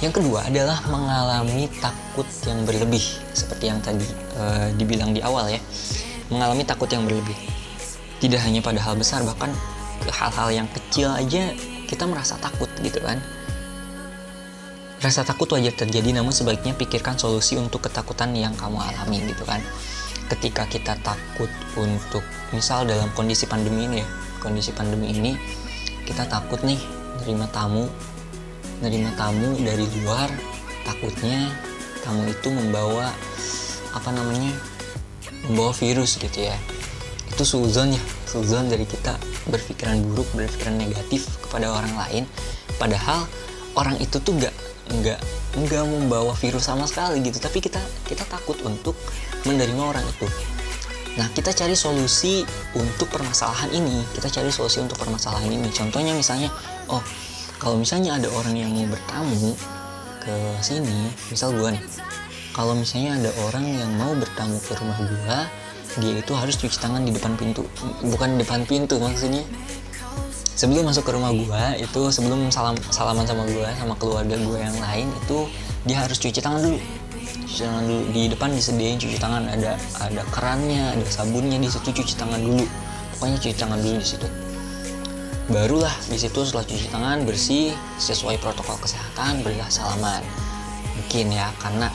Yang 0.00 0.24
kedua 0.24 0.48
adalah 0.48 0.80
mengalami 0.88 1.68
takut 1.76 2.24
yang 2.48 2.64
berlebih, 2.64 3.04
seperti 3.36 3.68
yang 3.68 3.84
tadi 3.84 4.08
e, 4.32 4.72
dibilang 4.80 5.12
di 5.12 5.20
awal 5.20 5.52
ya, 5.52 5.60
mengalami 6.32 6.64
takut 6.64 6.88
yang 6.88 7.04
berlebih. 7.04 7.36
Tidak 8.16 8.40
hanya 8.40 8.64
pada 8.64 8.80
hal 8.80 8.96
besar, 8.96 9.20
bahkan 9.28 9.52
ke 10.00 10.08
hal-hal 10.08 10.64
yang 10.64 10.68
kecil 10.72 11.12
aja 11.12 11.52
kita 11.84 12.08
merasa 12.08 12.40
takut 12.40 12.72
gitu 12.80 12.96
kan. 13.04 13.20
Rasa 15.04 15.20
takut 15.20 15.52
wajar 15.52 15.72
terjadi, 15.76 16.16
namun 16.16 16.32
sebaiknya 16.32 16.72
pikirkan 16.76 17.20
solusi 17.20 17.60
untuk 17.60 17.84
ketakutan 17.84 18.32
yang 18.32 18.56
kamu 18.56 18.80
alami 18.80 19.20
gitu 19.28 19.44
kan 19.44 19.60
ketika 20.30 20.64
kita 20.70 20.94
takut 21.02 21.50
untuk 21.74 22.22
misal 22.54 22.86
dalam 22.86 23.10
kondisi 23.18 23.50
pandemi 23.50 23.90
ini 23.90 23.96
ya 24.00 24.08
kondisi 24.38 24.70
pandemi 24.70 25.10
ini 25.10 25.34
kita 26.06 26.26
takut 26.30 26.62
nih 26.62 26.78
nerima 27.22 27.50
tamu 27.50 27.90
nerima 28.80 29.12
tamu 29.18 29.58
dari 29.60 29.84
luar 30.00 30.30
takutnya 30.86 31.52
tamu 32.00 32.24
itu 32.26 32.48
membawa 32.48 33.12
apa 33.92 34.10
namanya 34.14 34.56
membawa 35.48 35.72
virus 35.76 36.16
gitu 36.16 36.48
ya. 36.48 36.56
Itu 37.30 37.46
suzon 37.46 37.94
ya 37.94 38.02
suzon 38.26 38.70
dari 38.70 38.86
kita 38.86 39.16
berpikiran 39.50 40.00
buruk 40.02 40.28
berpikiran 40.34 40.78
negatif 40.78 41.26
kepada 41.42 41.70
orang 41.74 41.94
lain 41.98 42.24
padahal 42.78 43.26
orang 43.74 43.98
itu 43.98 44.22
tuh 44.22 44.34
gak 44.38 44.54
nggak 44.90 45.20
nggak 45.50 45.84
membawa 45.86 46.34
virus 46.38 46.66
sama 46.66 46.86
sekali 46.86 47.22
gitu. 47.22 47.38
Tapi 47.38 47.62
kita 47.62 47.80
kita 48.06 48.26
takut 48.26 48.58
untuk 48.66 48.96
menerima 49.44 49.82
orang 49.82 50.04
itu. 50.04 50.26
Nah 51.18 51.26
kita 51.34 51.50
cari 51.50 51.74
solusi 51.74 52.46
untuk 52.76 53.10
permasalahan 53.10 53.70
ini. 53.74 54.04
Kita 54.14 54.30
cari 54.30 54.50
solusi 54.52 54.78
untuk 54.78 55.00
permasalahan 55.00 55.50
ini. 55.50 55.68
Contohnya 55.74 56.14
misalnya 56.14 56.52
oh 56.86 57.02
kalau 57.58 57.76
misalnya 57.76 58.16
ada 58.16 58.28
orang 58.32 58.56
yang 58.56 58.70
mau 58.72 58.86
bertamu 58.88 59.52
ke 60.20 60.36
sini 60.62 61.10
misal 61.32 61.56
gue 61.56 61.74
nih. 61.74 61.84
Kalau 62.54 62.74
misalnya 62.76 63.16
ada 63.16 63.30
orang 63.46 63.64
yang 63.66 63.90
mau 63.96 64.12
bertamu 64.14 64.58
ke 64.62 64.72
rumah 64.78 64.98
gue 65.00 65.38
dia 65.98 66.22
itu 66.22 66.32
harus 66.38 66.54
cuci 66.54 66.78
tangan 66.78 67.02
di 67.02 67.10
depan 67.10 67.34
pintu. 67.34 67.66
Bukan 68.06 68.38
di 68.38 68.46
depan 68.46 68.62
pintu 68.62 69.02
maksudnya. 69.02 69.42
Sebelum 70.54 70.84
masuk 70.92 71.08
ke 71.08 71.12
rumah 71.16 71.32
gue 71.32 71.84
itu 71.84 72.00
sebelum 72.12 72.52
salam 72.52 72.76
salaman 72.92 73.24
sama 73.24 73.48
gue 73.48 73.64
sama 73.80 73.96
keluarga 73.96 74.36
gue 74.36 74.58
yang 74.60 74.76
lain 74.76 75.08
itu 75.24 75.48
dia 75.88 76.04
harus 76.04 76.20
cuci 76.20 76.36
tangan 76.44 76.60
dulu 76.60 76.99
cuci 77.50 77.66
tangan 77.66 77.82
dulu 77.82 78.02
di 78.14 78.22
depan 78.30 78.48
disediain 78.54 78.94
cuci 78.94 79.18
tangan. 79.18 79.42
Ada 79.50 79.74
ada 79.98 80.22
kerannya 80.30 80.94
ada 80.94 81.04
sabunnya 81.10 81.58
di 81.58 81.66
situ 81.66 81.90
cuci 81.90 82.14
tangan 82.14 82.38
dulu. 82.38 82.62
Pokoknya 83.18 83.38
cuci 83.42 83.56
tangan 83.58 83.78
dulu 83.82 83.96
di 83.98 84.06
situ. 84.06 84.28
Barulah 85.50 85.90
di 86.06 86.14
situ 86.14 86.46
setelah 86.46 86.62
cuci 86.62 86.86
tangan 86.94 87.26
bersih 87.26 87.74
sesuai 87.98 88.38
protokol 88.38 88.78
kesehatan 88.78 89.42
berilah 89.42 89.66
salaman. 89.66 90.22
Mungkin 90.94 91.34
ya 91.34 91.50
karena 91.58 91.90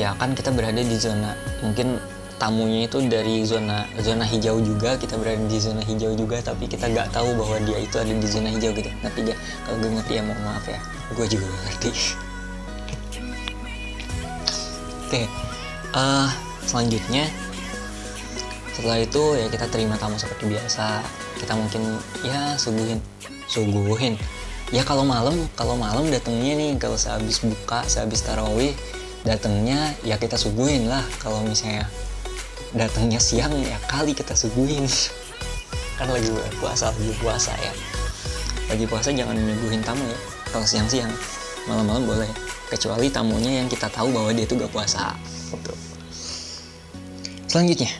ya 0.00 0.16
kan 0.16 0.32
kita 0.32 0.48
berada 0.48 0.80
di 0.80 0.96
zona 0.96 1.36
mungkin 1.60 2.00
tamunya 2.40 2.88
itu 2.88 3.04
dari 3.06 3.46
zona 3.46 3.86
zona 4.02 4.26
hijau 4.26 4.58
juga 4.58 4.96
kita 4.98 5.14
berada 5.20 5.44
di 5.44 5.60
zona 5.60 5.84
hijau 5.84 6.16
juga 6.18 6.42
tapi 6.42 6.66
kita 6.66 6.90
nggak 6.90 7.14
tahu 7.14 7.30
bahwa 7.36 7.62
dia 7.62 7.78
itu 7.84 8.00
ada 8.00 8.10
di 8.16 8.26
zona 8.26 8.48
hijau 8.48 8.72
gitu. 8.72 8.88
Ngerti 9.04 9.28
gak 9.28 9.38
kalau 9.68 9.76
gue 9.84 9.90
ngerti 10.00 10.12
ya 10.16 10.22
mohon 10.24 10.40
maaf 10.40 10.64
ya. 10.64 10.80
Gue 11.12 11.28
juga 11.28 11.44
ngerti 11.68 11.92
oke 15.14 15.30
uh, 15.94 16.26
selanjutnya 16.66 17.30
setelah 18.74 18.98
itu 18.98 19.22
ya 19.38 19.46
kita 19.46 19.70
terima 19.70 19.94
tamu 19.94 20.18
seperti 20.18 20.50
biasa. 20.50 21.06
Kita 21.38 21.54
mungkin 21.54 22.02
ya 22.26 22.58
suguhin 22.58 22.98
suguhin. 23.46 24.18
Ya 24.74 24.82
kalau 24.82 25.06
malam 25.06 25.46
kalau 25.54 25.78
malam 25.78 26.10
datangnya 26.10 26.58
nih 26.58 26.74
kalau 26.82 26.98
sehabis 26.98 27.38
buka 27.46 27.86
sehabis 27.86 28.26
tarawih 28.26 28.74
datangnya 29.22 29.94
ya 30.02 30.18
kita 30.18 30.34
suguhin 30.34 30.90
lah. 30.90 31.06
Kalau 31.22 31.46
misalnya 31.46 31.86
datangnya 32.74 33.22
siang 33.22 33.54
ya 33.62 33.78
kali 33.86 34.10
kita 34.10 34.34
suguhin. 34.34 34.90
Kan 36.02 36.10
lagi 36.10 36.26
puasa 36.58 36.90
lagi 36.90 37.14
puasa 37.22 37.54
ya. 37.62 37.70
Lagi 38.66 38.90
puasa 38.90 39.14
jangan 39.14 39.38
menyuguhin 39.38 39.86
tamu 39.86 40.02
ya. 40.02 40.18
Kalau 40.50 40.66
siang-siang 40.66 41.14
malam-malam 41.70 42.02
boleh 42.02 42.43
kecuali 42.68 43.12
tamunya 43.12 43.62
yang 43.62 43.68
kita 43.68 43.88
tahu 43.92 44.12
bahwa 44.12 44.30
dia 44.32 44.44
itu 44.48 44.56
gak 44.56 44.72
puasa. 44.72 45.16
Selanjutnya 47.48 47.92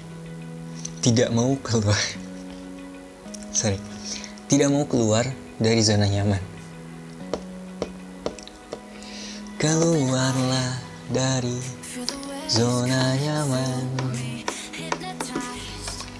tidak 1.04 1.28
mau 1.30 1.54
keluar. 1.60 2.00
Sorry. 3.58 3.78
Tidak 4.44 4.68
mau 4.68 4.84
keluar 4.84 5.24
dari 5.56 5.80
zona 5.80 6.04
nyaman. 6.04 6.42
Keluarlah 9.56 10.80
dari 11.08 11.56
zona 12.48 13.16
nyaman. 13.16 13.84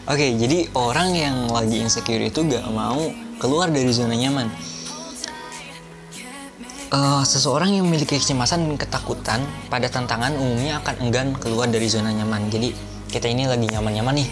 Oke 0.04 0.36
jadi 0.36 0.68
orang 0.76 1.16
yang 1.16 1.36
lagi 1.48 1.80
insecure 1.80 2.20
itu 2.20 2.44
gak 2.44 2.68
mau 2.68 3.08
keluar 3.40 3.72
dari 3.72 3.88
zona 3.88 4.12
nyaman 4.12 4.52
Eh, 6.94 7.24
seseorang 7.26 7.74
yang 7.74 7.90
memiliki 7.90 8.14
kecemasan 8.22 8.70
dan 8.70 8.78
ketakutan 8.78 9.42
pada 9.66 9.90
tantangan 9.90 10.30
umumnya 10.38 10.78
akan 10.78 10.94
enggan 11.02 11.34
keluar 11.42 11.66
dari 11.66 11.90
zona 11.90 12.14
nyaman. 12.14 12.46
Jadi 12.54 12.70
kita 13.10 13.26
ini 13.26 13.50
lagi 13.50 13.66
nyaman-nyaman 13.66 14.22
nih 14.22 14.28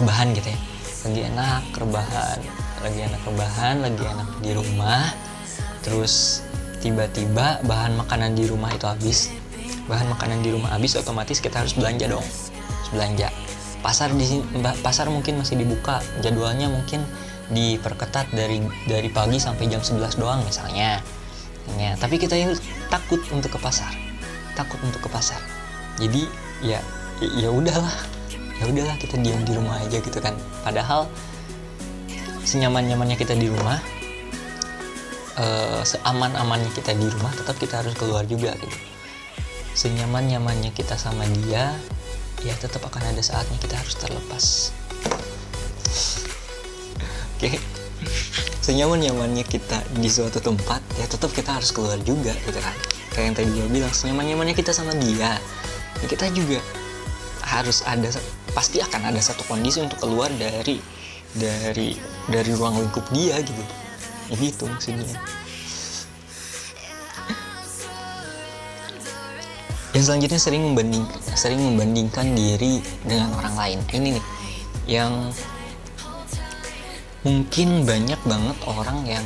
rebahan 0.00 0.32
gitu 0.32 0.48
ya. 0.48 0.58
Lagi 1.04 1.20
enak 1.28 1.62
rebahan. 1.76 2.38
Lagi 2.80 2.98
enak 3.04 3.20
rebahan 3.20 3.74
lagi 3.84 4.00
enak 4.00 4.28
di 4.40 4.50
rumah. 4.56 5.12
Terus 5.84 6.40
tiba-tiba 6.80 7.60
bahan 7.68 8.00
makanan 8.00 8.32
di 8.32 8.48
rumah 8.48 8.72
itu 8.72 8.88
habis. 8.88 9.28
Bahan 9.84 10.08
makanan 10.16 10.40
di 10.40 10.56
rumah 10.56 10.72
habis 10.72 10.96
otomatis 10.96 11.36
kita 11.44 11.60
harus 11.60 11.76
belanja 11.76 12.08
dong. 12.08 12.24
Harus 12.24 12.90
belanja. 12.96 13.28
Pasar 13.84 14.08
di 14.16 14.24
pasar 14.80 15.12
mungkin 15.12 15.36
masih 15.36 15.60
dibuka. 15.60 16.00
Jadwalnya 16.24 16.72
mungkin 16.72 17.04
diperketat 17.52 18.32
dari 18.32 18.64
dari 18.88 19.12
pagi 19.12 19.36
sampai 19.36 19.68
jam 19.68 19.84
11 19.84 20.16
doang 20.16 20.40
misalnya 20.42 20.98
ya 21.74 21.98
tapi 21.98 22.22
kita 22.22 22.38
yang 22.38 22.54
takut 22.86 23.18
untuk 23.34 23.54
ke 23.54 23.58
pasar. 23.58 23.90
Takut 24.54 24.78
untuk 24.86 25.02
ke 25.02 25.10
pasar. 25.10 25.42
Jadi 25.98 26.30
ya 26.62 26.78
ya 27.20 27.50
udahlah. 27.50 27.96
Ya 28.56 28.64
udahlah 28.70 28.96
kita 28.96 29.20
diam 29.20 29.42
di 29.44 29.52
rumah 29.52 29.82
aja 29.82 29.98
gitu 30.00 30.18
kan. 30.22 30.32
Padahal 30.64 31.10
senyaman 32.46 32.86
nyamannya 32.86 33.18
kita 33.18 33.34
di 33.34 33.50
rumah 33.50 33.82
eh, 35.36 35.82
seaman 35.82 36.32
amannya 36.38 36.70
kita 36.72 36.94
di 36.94 37.10
rumah 37.10 37.34
tetap 37.34 37.58
kita 37.58 37.82
harus 37.84 37.92
keluar 37.98 38.24
juga 38.24 38.54
gitu. 38.56 38.78
Senyaman 39.76 40.30
nyamannya 40.30 40.72
kita 40.72 40.96
sama 40.96 41.28
dia 41.28 41.76
ya 42.46 42.54
tetap 42.56 42.80
akan 42.86 43.12
ada 43.12 43.20
saatnya 43.20 43.58
kita 43.60 43.76
harus 43.76 43.94
terlepas. 43.98 44.44
Oke. 47.36 47.75
senyaman 47.75 47.75
nyamannya 48.74 49.46
kita 49.46 49.78
di 49.94 50.10
suatu 50.10 50.42
tempat 50.42 50.82
ya 50.98 51.06
tetap 51.06 51.30
kita 51.30 51.54
harus 51.54 51.70
keluar 51.70 51.94
juga 52.02 52.34
gitu 52.42 52.58
kan? 52.58 52.74
Kayak 53.14 53.24
yang 53.30 53.34
tadi 53.38 53.48
gue 53.54 53.68
bilang 53.70 53.92
senyaman 53.94 54.26
nyamannya 54.26 54.56
kita 54.58 54.74
sama 54.74 54.90
dia. 54.98 55.38
Ya 56.02 56.06
kita 56.10 56.26
juga 56.34 56.58
harus 57.46 57.86
ada 57.86 58.10
pasti 58.50 58.82
akan 58.82 59.14
ada 59.14 59.20
satu 59.22 59.46
kondisi 59.46 59.78
untuk 59.78 60.02
keluar 60.02 60.32
dari 60.34 60.82
dari 61.36 61.94
dari 62.26 62.50
ruang 62.58 62.82
lingkup 62.82 63.06
dia 63.14 63.38
gitu. 63.38 63.64
Ya 64.32 64.34
gitu 64.34 64.66
maksudnya. 64.66 65.14
Yang 69.94 70.04
selanjutnya 70.10 70.40
sering 70.42 70.62
membanding 70.66 71.04
sering 71.38 71.60
membandingkan 71.62 72.34
diri 72.34 72.82
dengan 73.06 73.30
orang 73.38 73.54
lain. 73.54 73.78
Ini 73.94 74.08
nih 74.18 74.24
yang 74.90 75.30
mungkin 77.26 77.82
banyak 77.82 78.20
banget 78.22 78.56
orang 78.70 79.02
yang 79.02 79.24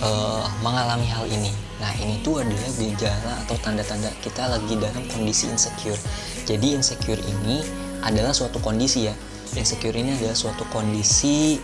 eh, 0.00 0.44
mengalami 0.64 1.04
hal 1.04 1.28
ini. 1.28 1.52
Nah, 1.78 1.92
ini 2.00 2.16
tuh 2.24 2.40
adalah 2.40 2.72
gejala 2.80 3.32
atau 3.44 3.56
tanda-tanda 3.60 4.08
kita 4.24 4.48
lagi 4.48 4.72
dalam 4.80 5.04
kondisi 5.12 5.52
insecure. 5.52 6.00
Jadi 6.48 6.72
insecure 6.80 7.20
ini 7.20 7.60
adalah 8.00 8.32
suatu 8.32 8.56
kondisi 8.64 9.04
ya. 9.04 9.14
Insecure 9.52 9.92
ini 9.92 10.16
adalah 10.16 10.32
suatu 10.32 10.64
kondisi 10.72 11.60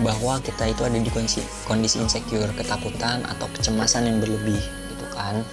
bahwa 0.00 0.40
kita 0.40 0.72
itu 0.72 0.80
ada 0.88 0.96
di 0.96 1.12
kondisi, 1.12 1.44
kondisi 1.68 2.00
insecure, 2.00 2.48
ketakutan 2.56 3.20
atau 3.28 3.44
kecemasan 3.52 4.08
yang 4.08 4.16
berlebih 4.24 4.58
gitu 4.88 5.06
kan. 5.12 5.44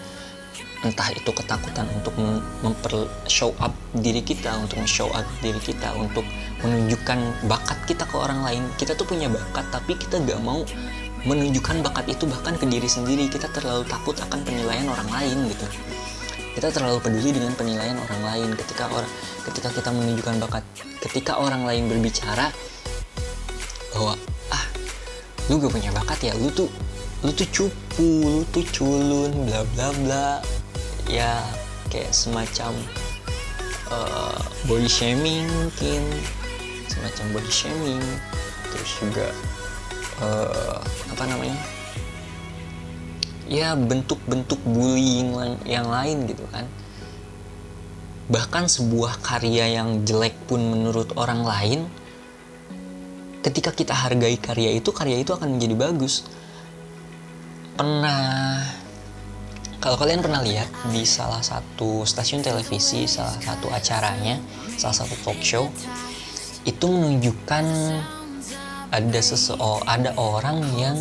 Entah 0.80 1.12
itu 1.12 1.28
ketakutan 1.36 1.92
untuk 1.92 2.16
mem- 2.16 2.40
memper 2.64 3.12
show 3.28 3.52
up 3.60 3.76
diri 3.92 4.24
kita, 4.24 4.56
untuk 4.64 4.80
show 4.88 5.12
up 5.12 5.28
diri 5.44 5.60
kita, 5.60 5.92
untuk 6.00 6.24
menunjukkan 6.64 7.48
bakat 7.52 7.80
kita 7.84 8.08
ke 8.08 8.16
orang 8.16 8.40
lain. 8.48 8.64
Kita 8.80 8.96
tuh 8.96 9.04
punya 9.04 9.28
bakat, 9.28 9.68
tapi 9.76 10.00
kita 10.00 10.24
gak 10.24 10.40
mau 10.40 10.64
menunjukkan 11.28 11.84
bakat 11.84 12.16
itu 12.16 12.24
bahkan 12.32 12.56
ke 12.56 12.64
diri 12.64 12.88
sendiri. 12.88 13.28
Kita 13.28 13.52
terlalu 13.52 13.84
takut 13.92 14.16
akan 14.24 14.40
penilaian 14.48 14.88
orang 14.88 15.10
lain 15.12 15.52
gitu. 15.52 15.68
Kita 16.56 16.72
terlalu 16.72 17.00
peduli 17.04 17.36
dengan 17.36 17.52
penilaian 17.60 18.00
orang 18.00 18.22
lain 18.24 18.50
ketika 18.56 18.88
orang 18.92 19.12
ketika 19.48 19.70
kita 19.76 19.90
menunjukkan 19.92 20.36
bakat, 20.48 20.64
ketika 21.04 21.40
orang 21.40 21.64
lain 21.68 21.92
berbicara 21.92 22.52
bahwa 23.96 24.16
ah 24.52 24.66
lu 25.52 25.60
gak 25.60 25.76
punya 25.76 25.92
bakat 25.92 26.32
ya, 26.32 26.34
lu 26.40 26.48
tuh 26.56 26.72
lu 27.20 27.36
tuh 27.36 27.48
cupu, 27.52 28.12
lu 28.24 28.44
tuh 28.48 28.64
culun, 28.72 29.32
bla 29.44 29.62
bla 29.76 29.88
bla. 30.04 30.28
Ya 31.10 31.42
kayak 31.90 32.14
semacam 32.14 32.78
uh, 33.90 34.38
body 34.70 34.86
shaming 34.86 35.50
mungkin 35.50 36.06
semacam 36.86 37.26
body 37.34 37.52
shaming. 37.52 38.04
Terus 38.70 38.92
juga 39.02 39.28
uh, 40.22 40.78
apa 41.10 41.24
namanya? 41.26 41.58
Ya 43.50 43.74
bentuk-bentuk 43.74 44.62
bullying 44.62 45.34
yang 45.66 45.90
lain 45.90 46.30
gitu 46.30 46.46
kan. 46.54 46.70
Bahkan 48.30 48.70
sebuah 48.70 49.26
karya 49.26 49.82
yang 49.82 50.06
jelek 50.06 50.38
pun 50.46 50.62
menurut 50.62 51.18
orang 51.18 51.42
lain 51.42 51.90
ketika 53.42 53.74
kita 53.74 53.98
hargai 53.98 54.38
karya 54.38 54.78
itu 54.78 54.94
karya 54.94 55.18
itu 55.18 55.34
akan 55.34 55.58
menjadi 55.58 55.74
bagus. 55.74 56.30
Pernah 57.74 58.62
kalau 59.80 59.96
kalian 59.96 60.20
pernah 60.20 60.44
lihat 60.44 60.68
di 60.92 61.08
salah 61.08 61.40
satu 61.40 62.04
stasiun 62.04 62.44
televisi, 62.44 63.08
salah 63.08 63.40
satu 63.40 63.72
acaranya, 63.72 64.36
salah 64.76 64.92
satu 64.92 65.16
talk 65.24 65.40
show, 65.40 65.72
itu 66.68 66.84
menunjukkan 66.84 67.66
ada 68.92 69.22
seseorang, 69.24 69.88
ada 69.88 70.12
orang 70.20 70.60
yang 70.76 71.00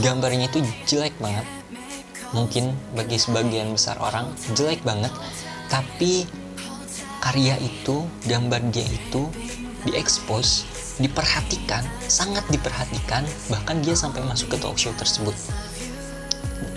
gambarnya 0.00 0.48
itu 0.48 0.64
jelek 0.88 1.12
banget. 1.20 1.44
Mungkin 2.32 2.72
bagi 2.96 3.20
sebagian 3.20 3.76
besar 3.76 4.00
orang 4.00 4.32
jelek 4.56 4.80
banget, 4.80 5.12
tapi 5.68 6.24
karya 7.20 7.60
itu, 7.60 8.08
gambar 8.24 8.64
dia 8.72 8.88
itu 8.88 9.28
diekspos, 9.84 10.64
diperhatikan, 10.96 11.84
sangat 12.08 12.48
diperhatikan, 12.48 13.28
bahkan 13.52 13.76
dia 13.84 13.92
sampai 13.92 14.24
masuk 14.24 14.56
ke 14.56 14.56
talk 14.56 14.80
show 14.80 14.90
tersebut 14.96 15.36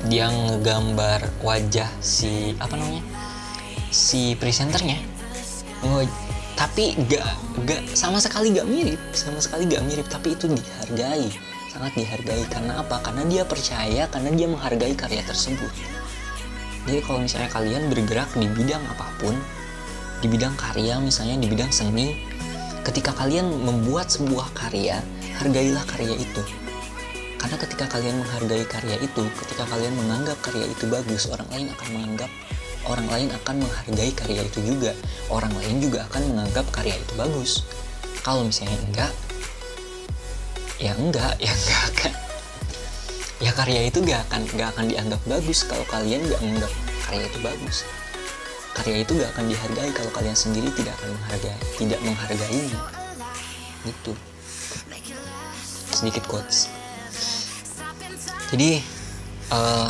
dia 0.08 0.32
ngegambar 0.32 1.44
wajah 1.44 1.90
si 2.00 2.56
apa 2.62 2.80
namanya 2.80 3.04
si 3.92 4.38
presenternya. 4.40 4.96
Oh, 5.84 6.04
tapi 6.56 6.96
gak 7.08 7.24
gak 7.68 7.82
sama 7.96 8.20
sekali 8.20 8.56
gak 8.56 8.68
mirip 8.68 9.00
sama 9.12 9.44
sekali 9.44 9.68
gak 9.68 9.84
mirip. 9.84 10.08
Tapi 10.08 10.38
itu 10.38 10.48
dihargai 10.48 11.28
sangat 11.68 11.92
dihargai. 12.00 12.44
Karena 12.48 12.80
apa? 12.80 13.04
Karena 13.04 13.28
dia 13.28 13.44
percaya 13.44 14.08
karena 14.08 14.30
dia 14.32 14.48
menghargai 14.48 14.96
karya 14.96 15.24
tersebut. 15.28 15.72
Jadi 16.88 17.00
kalau 17.04 17.20
misalnya 17.20 17.50
kalian 17.52 17.92
bergerak 17.92 18.30
di 18.40 18.48
bidang 18.48 18.82
apa 18.88 19.08
pun 19.20 19.36
di 20.20 20.28
bidang 20.28 20.56
karya 20.60 21.00
misalnya 21.00 21.40
di 21.40 21.48
bidang 21.48 21.72
seni 21.72 22.20
ketika 22.84 23.16
kalian 23.16 23.48
membuat 23.64 24.12
sebuah 24.12 24.52
karya 24.52 25.00
hargailah 25.40 25.84
karya 25.88 26.16
itu 26.20 26.44
karena 27.40 27.56
ketika 27.56 27.86
kalian 27.88 28.20
menghargai 28.20 28.68
karya 28.68 29.00
itu, 29.00 29.24
ketika 29.40 29.64
kalian 29.72 29.96
menganggap 29.96 30.36
karya 30.44 30.68
itu 30.68 30.86
bagus, 30.92 31.32
orang 31.32 31.48
lain 31.56 31.72
akan 31.72 31.88
menganggap 31.96 32.32
orang 32.84 33.08
lain 33.08 33.28
akan 33.32 33.56
menghargai 33.64 34.12
karya 34.12 34.42
itu 34.44 34.60
juga. 34.60 34.92
Orang 35.32 35.56
lain 35.56 35.80
juga 35.80 36.04
akan 36.12 36.36
menganggap 36.36 36.68
karya 36.76 37.00
itu 37.00 37.14
bagus. 37.16 37.64
Kalau 38.28 38.44
misalnya 38.44 38.76
enggak, 38.92 39.12
ya 40.84 40.92
enggak, 41.00 41.34
ya 41.46 41.52
enggak 41.56 41.82
akan. 41.96 42.14
Ya 43.40 43.52
karya 43.56 43.88
itu 43.88 44.04
gak 44.04 44.20
akan 44.28 44.42
gak 44.60 44.70
akan 44.76 44.86
dianggap 44.92 45.22
bagus 45.24 45.64
kalau 45.64 45.88
kalian 45.88 46.20
gak 46.28 46.44
menganggap 46.44 46.72
karya 47.08 47.24
itu 47.24 47.40
bagus. 47.40 47.88
Karya 48.76 49.08
itu 49.08 49.12
gak 49.16 49.32
akan 49.32 49.46
dihargai 49.48 49.92
kalau 49.96 50.12
kalian 50.12 50.36
sendiri 50.36 50.68
tidak 50.76 50.92
akan 51.00 51.16
menghargai, 51.16 51.60
tidak 51.80 52.00
menghargainya. 52.04 52.80
Gitu. 53.88 54.12
Sedikit 55.96 56.28
quotes 56.28 56.79
jadi 58.50 58.82
uh, 59.54 59.90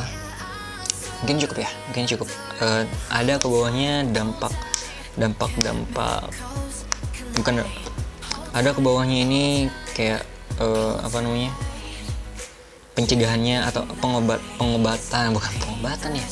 mungkin 1.24 1.38
cukup 1.44 1.58
ya 1.64 1.70
mungkin 1.92 2.06
cukup. 2.08 2.28
Uh, 2.60 2.84
ada 3.08 3.40
ke 3.40 3.48
bawahnya 3.48 4.04
dampak 4.12 4.52
dampak 5.16 5.52
dampak. 5.64 6.28
Bukan 7.40 7.64
ada 8.52 8.70
ke 8.76 8.80
bawahnya 8.84 9.24
ini 9.24 9.44
kayak 9.96 10.24
uh, 10.60 11.00
apa 11.04 11.24
namanya? 11.24 11.52
Pencegahannya 13.00 13.64
atau 13.64 13.88
pengobat 14.04 14.44
pengobatan 14.60 15.32
bukan 15.32 15.54
pengobatan 15.64 16.20
ya. 16.20 16.28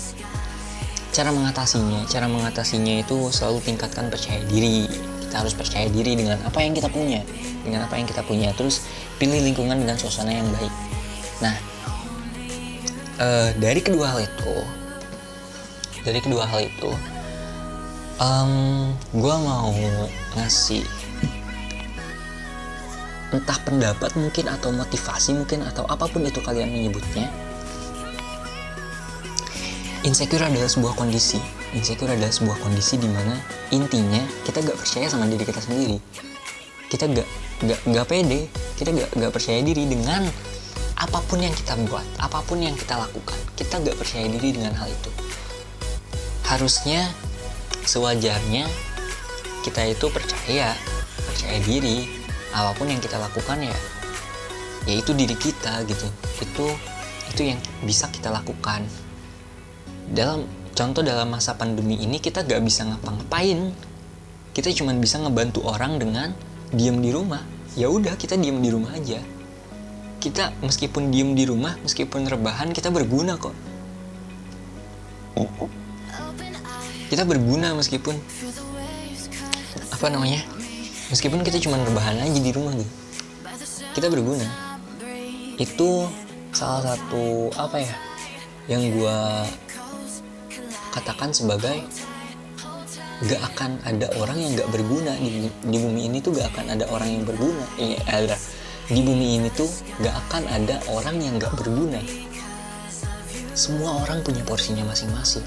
Cara 1.16 1.32
mengatasinya 1.32 2.06
cara 2.06 2.28
mengatasinya 2.28 3.02
itu 3.02 3.32
selalu 3.32 3.64
tingkatkan 3.64 4.12
percaya 4.12 4.44
diri. 4.52 4.88
Kita 5.28 5.44
harus 5.44 5.56
percaya 5.56 5.88
diri 5.92 6.16
dengan 6.16 6.40
apa 6.44 6.60
yang 6.64 6.76
kita 6.76 6.92
punya 6.92 7.24
dengan 7.64 7.88
apa 7.88 7.96
yang 7.96 8.08
kita 8.08 8.24
punya. 8.24 8.52
Terus 8.52 8.84
pilih 9.16 9.40
lingkungan 9.44 9.80
dengan 9.80 9.96
suasana 9.96 10.32
yang 10.36 10.48
baik. 10.60 10.74
Nah 11.40 11.56
uh, 13.22 13.50
dari 13.58 13.82
kedua 13.82 14.16
hal 14.16 14.26
itu 14.26 14.56
dari 16.02 16.20
kedua 16.24 16.48
hal 16.48 16.66
itu 16.66 16.92
um, 18.22 18.94
gue 19.14 19.36
mau 19.44 19.74
ngasih 20.38 20.86
entah 23.28 23.60
pendapat 23.68 24.16
mungkin 24.16 24.48
atau 24.48 24.72
motivasi 24.72 25.36
mungkin 25.36 25.60
atau 25.68 25.84
apa 25.92 26.08
pun 26.08 26.24
itu 26.24 26.40
kalian 26.40 26.72
menyebutnya. 26.72 27.28
Insecure 30.08 30.48
adalah 30.48 30.72
sebuah 30.72 30.96
kondisi. 30.96 31.36
Insecure 31.76 32.16
adalah 32.16 32.32
sebuah 32.32 32.56
kondisi 32.64 32.96
di 32.96 33.10
mana 33.12 33.36
intinya 33.76 34.24
kita 34.48 34.64
gak 34.64 34.80
percaya 34.80 35.12
sama 35.12 35.28
diri 35.28 35.44
kita 35.44 35.60
sendiri. 35.60 36.00
Kita 36.88 37.12
gak 37.12 37.28
gak 37.68 37.80
gak 37.92 38.08
pede. 38.08 38.48
Kita 38.80 38.96
gak 38.96 39.10
gak 39.20 39.32
percaya 39.36 39.60
diri 39.60 39.84
dengan 39.84 40.24
apa 41.08 41.24
pun 41.24 41.40
yang 41.40 41.56
kita 41.56 41.80
buat 41.88 42.04
apa 42.20 42.44
pun 42.44 42.60
yang 42.60 42.76
kita 42.76 43.00
lakukan 43.00 43.40
kita 43.56 43.80
gak 43.80 43.96
percaya 43.96 44.28
diri 44.28 44.60
dengan 44.60 44.76
hal 44.76 44.92
itu. 44.92 45.12
Harusnya 46.44 47.08
sewajarnya 47.88 48.68
kita 49.64 49.88
itu 49.88 50.12
percaya 50.12 50.76
percaya 51.24 51.58
diri 51.64 52.12
apa 52.52 52.76
pun 52.76 52.92
yang 52.92 53.00
kita 53.00 53.16
lakukan 53.16 53.64
ya 53.64 53.78
yaitu 54.84 55.16
diri 55.16 55.36
kita 55.40 55.88
gitu. 55.88 56.08
Itu 56.44 56.68
itu 57.32 57.42
yang 57.56 57.60
bisa 57.88 58.12
kita 58.12 58.28
lakukan. 58.28 58.84
Dalam 60.12 60.44
contoh 60.76 61.08
dalam 61.08 61.32
masa 61.32 61.56
pandemi 61.56 62.04
ini 62.04 62.20
kita 62.20 62.44
gak 62.44 62.60
bisa 62.68 62.84
ngapa-ngapain. 62.84 63.72
Kita 64.52 64.76
cuma 64.76 64.92
bisa 65.00 65.24
ngebantu 65.24 65.64
orang 65.64 66.04
dengan 66.04 66.36
diem 66.76 67.00
di 67.00 67.16
rumah. 67.16 67.44
Ya 67.80 67.88
udah 67.88 68.20
kita 68.20 68.36
diem 68.36 68.60
di 68.60 68.76
rumah 68.76 68.92
aja 68.92 69.37
kita 70.18 70.54
meskipun 70.66 71.14
diem 71.14 71.38
di 71.38 71.46
rumah 71.46 71.78
meskipun 71.86 72.26
rebahan 72.26 72.74
kita 72.74 72.90
berguna 72.90 73.38
kok. 73.38 73.54
Kita 77.08 77.24
berguna 77.24 77.72
meskipun 77.78 78.18
apa 79.94 80.08
namanya 80.12 80.44
meskipun 81.10 81.42
kita 81.46 81.62
cuma 81.64 81.80
rebahan 81.80 82.20
aja 82.20 82.40
di 82.42 82.52
rumah 82.52 82.74
gitu. 82.76 82.94
Kita 83.96 84.08
berguna. 84.12 84.46
Itu 85.58 86.10
salah 86.52 86.94
satu 86.94 87.54
apa 87.56 87.78
ya 87.82 87.96
yang 88.68 88.84
gua 88.98 89.46
katakan 90.92 91.30
sebagai 91.30 91.86
gak 93.18 93.42
akan 93.54 93.82
ada 93.82 94.10
orang 94.22 94.38
yang 94.38 94.52
gak 94.62 94.70
berguna 94.70 95.14
di, 95.18 95.50
di 95.50 95.78
bumi 95.82 96.06
ini 96.06 96.22
tuh 96.22 96.38
gak 96.38 96.54
akan 96.54 96.78
ada 96.78 96.86
orang 96.90 97.10
yang 97.10 97.24
berguna. 97.26 97.66
Iya 97.78 98.02
ada 98.10 98.36
di 98.88 99.04
bumi 99.04 99.36
ini 99.36 99.50
tuh 99.52 99.68
gak 100.00 100.16
akan 100.28 100.48
ada 100.48 100.80
orang 100.88 101.20
yang 101.20 101.36
gak 101.36 101.52
berguna. 101.60 102.00
Semua 103.52 104.00
orang 104.06 104.24
punya 104.24 104.40
porsinya 104.48 104.88
masing-masing. 104.88 105.44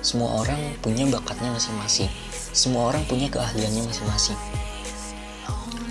Semua 0.00 0.40
orang 0.40 0.56
punya 0.80 1.04
bakatnya 1.12 1.52
masing-masing. 1.52 2.08
Semua 2.56 2.88
orang 2.88 3.04
punya 3.04 3.28
keahliannya 3.28 3.84
masing-masing. 3.84 4.38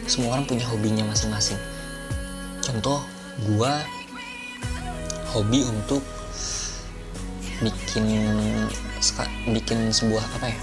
Semua 0.09 0.33
orang 0.33 0.49
punya 0.49 0.65
hobinya 0.65 1.05
masing-masing. 1.05 1.61
Contoh 2.65 3.05
gua 3.53 3.85
hobi 5.29 5.61
untuk 5.61 6.01
bikin 7.61 8.09
bikin 9.53 9.93
sebuah 9.93 10.25
apa 10.41 10.49
ya? 10.49 10.59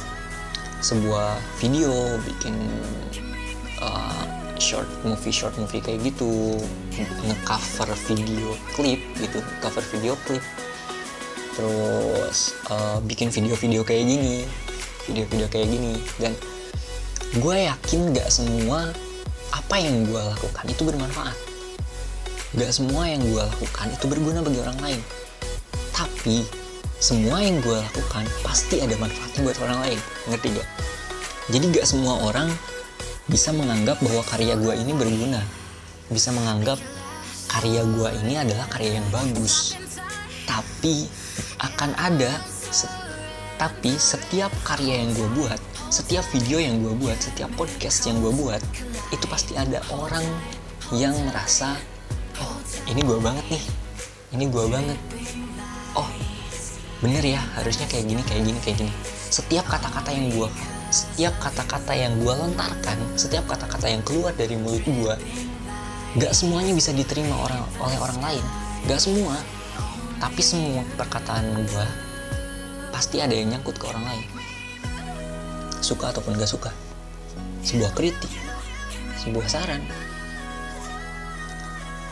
Sebuah 0.82 1.38
video 1.62 2.18
bikin 2.26 2.58
uh, 3.78 4.35
short 4.58 4.88
movie 5.06 5.34
short 5.34 5.54
movie 5.56 5.80
kayak 5.80 6.02
gitu. 6.04 6.56
Ngecover 7.24 7.92
video 8.08 8.52
klip 8.76 9.00
gitu 9.20 9.38
cover 9.60 9.84
video 9.94 10.14
klip. 10.24 10.44
Terus 11.56 12.52
uh, 12.68 13.00
bikin 13.04 13.32
video-video 13.32 13.80
kayak 13.80 14.04
gini 14.04 14.44
video-video 15.06 15.46
kayak 15.48 15.68
gini. 15.70 15.94
Dan 16.18 16.32
gue 17.38 17.56
yakin 17.68 18.12
gak 18.12 18.28
semua 18.28 18.90
apa 19.54 19.76
yang 19.78 20.04
gue 20.04 20.20
lakukan 20.20 20.66
itu 20.68 20.82
bermanfaat. 20.82 21.36
Gak 22.56 22.72
semua 22.72 23.08
yang 23.08 23.22
gue 23.22 23.42
lakukan 23.42 23.86
itu 23.92 24.04
berguna 24.10 24.40
bagi 24.42 24.58
orang 24.60 24.78
lain. 24.82 25.00
Tapi 25.94 26.44
semua 26.98 27.40
yang 27.44 27.60
gue 27.60 27.76
lakukan 27.76 28.24
pasti 28.40 28.80
ada 28.80 28.96
manfaatnya 28.96 29.40
buat 29.46 29.58
orang 29.62 29.78
lain. 29.84 29.98
Ngerti 30.28 30.48
gak? 30.56 30.68
jadi 31.46 31.64
gak 31.78 31.86
semua 31.86 32.18
orang 32.26 32.50
bisa 33.26 33.50
menganggap 33.50 33.98
bahwa 34.02 34.22
karya 34.22 34.54
gue 34.54 34.74
ini 34.78 34.92
berguna. 34.94 35.42
Bisa 36.06 36.30
menganggap 36.30 36.78
karya 37.50 37.82
gue 37.82 38.08
ini 38.22 38.38
adalah 38.38 38.70
karya 38.70 39.02
yang 39.02 39.08
bagus. 39.10 39.74
Tapi 40.46 41.10
akan 41.58 41.90
ada 41.98 42.30
se 42.70 42.86
tapi 43.56 43.96
setiap 43.96 44.52
karya 44.68 45.00
yang 45.00 45.16
gue 45.16 45.28
buat 45.32 45.56
setiap 45.88 46.28
video 46.28 46.60
yang 46.60 46.76
gue 46.84 46.92
buat 46.92 47.16
setiap 47.16 47.48
podcast 47.56 48.04
yang 48.04 48.20
gue 48.20 48.28
buat 48.28 48.60
itu 49.16 49.24
pasti 49.32 49.56
ada 49.56 49.80
orang 49.96 50.22
yang 50.92 51.16
merasa 51.24 51.72
oh 52.36 52.56
ini 52.86 53.00
gue 53.00 53.18
banget 53.18 53.46
nih. 53.48 53.64
Ini 54.36 54.44
gue 54.52 54.64
banget. 54.68 54.98
Oh 55.96 56.06
bener 57.00 57.24
ya 57.24 57.40
harusnya 57.58 57.88
kayak 57.88 58.06
gini 58.06 58.22
kayak 58.28 58.42
gini 58.44 58.58
kayak 58.62 58.76
gini. 58.86 58.92
Setiap 59.32 59.66
kata-kata 59.66 60.12
yang 60.14 60.30
gue 60.30 60.48
setiap 60.90 61.34
kata-kata 61.42 61.92
yang 61.92 62.16
gue 62.22 62.30
lontarkan 62.30 62.98
setiap 63.18 63.46
kata-kata 63.50 63.90
yang 63.90 64.02
keluar 64.06 64.30
dari 64.34 64.54
mulut 64.54 64.84
gue 64.86 65.14
gak 66.16 66.32
semuanya 66.32 66.72
bisa 66.72 66.94
diterima 66.96 67.36
orang 67.36 67.62
oleh 67.82 67.98
orang 68.00 68.18
lain. 68.22 68.44
Gak 68.86 69.00
semua 69.02 69.36
tapi 70.16 70.40
semua 70.40 70.80
perkataan 70.96 71.52
gue 71.66 71.86
pasti 72.94 73.20
ada 73.20 73.34
yang 73.36 73.52
nyangkut 73.52 73.76
ke 73.76 73.84
orang 73.84 74.04
lain. 74.06 74.26
Suka 75.84 76.14
ataupun 76.14 76.38
gak 76.38 76.48
suka. 76.48 76.70
Sebuah 77.66 77.92
kritik 77.92 78.46
sebuah 79.26 79.46
saran. 79.50 79.82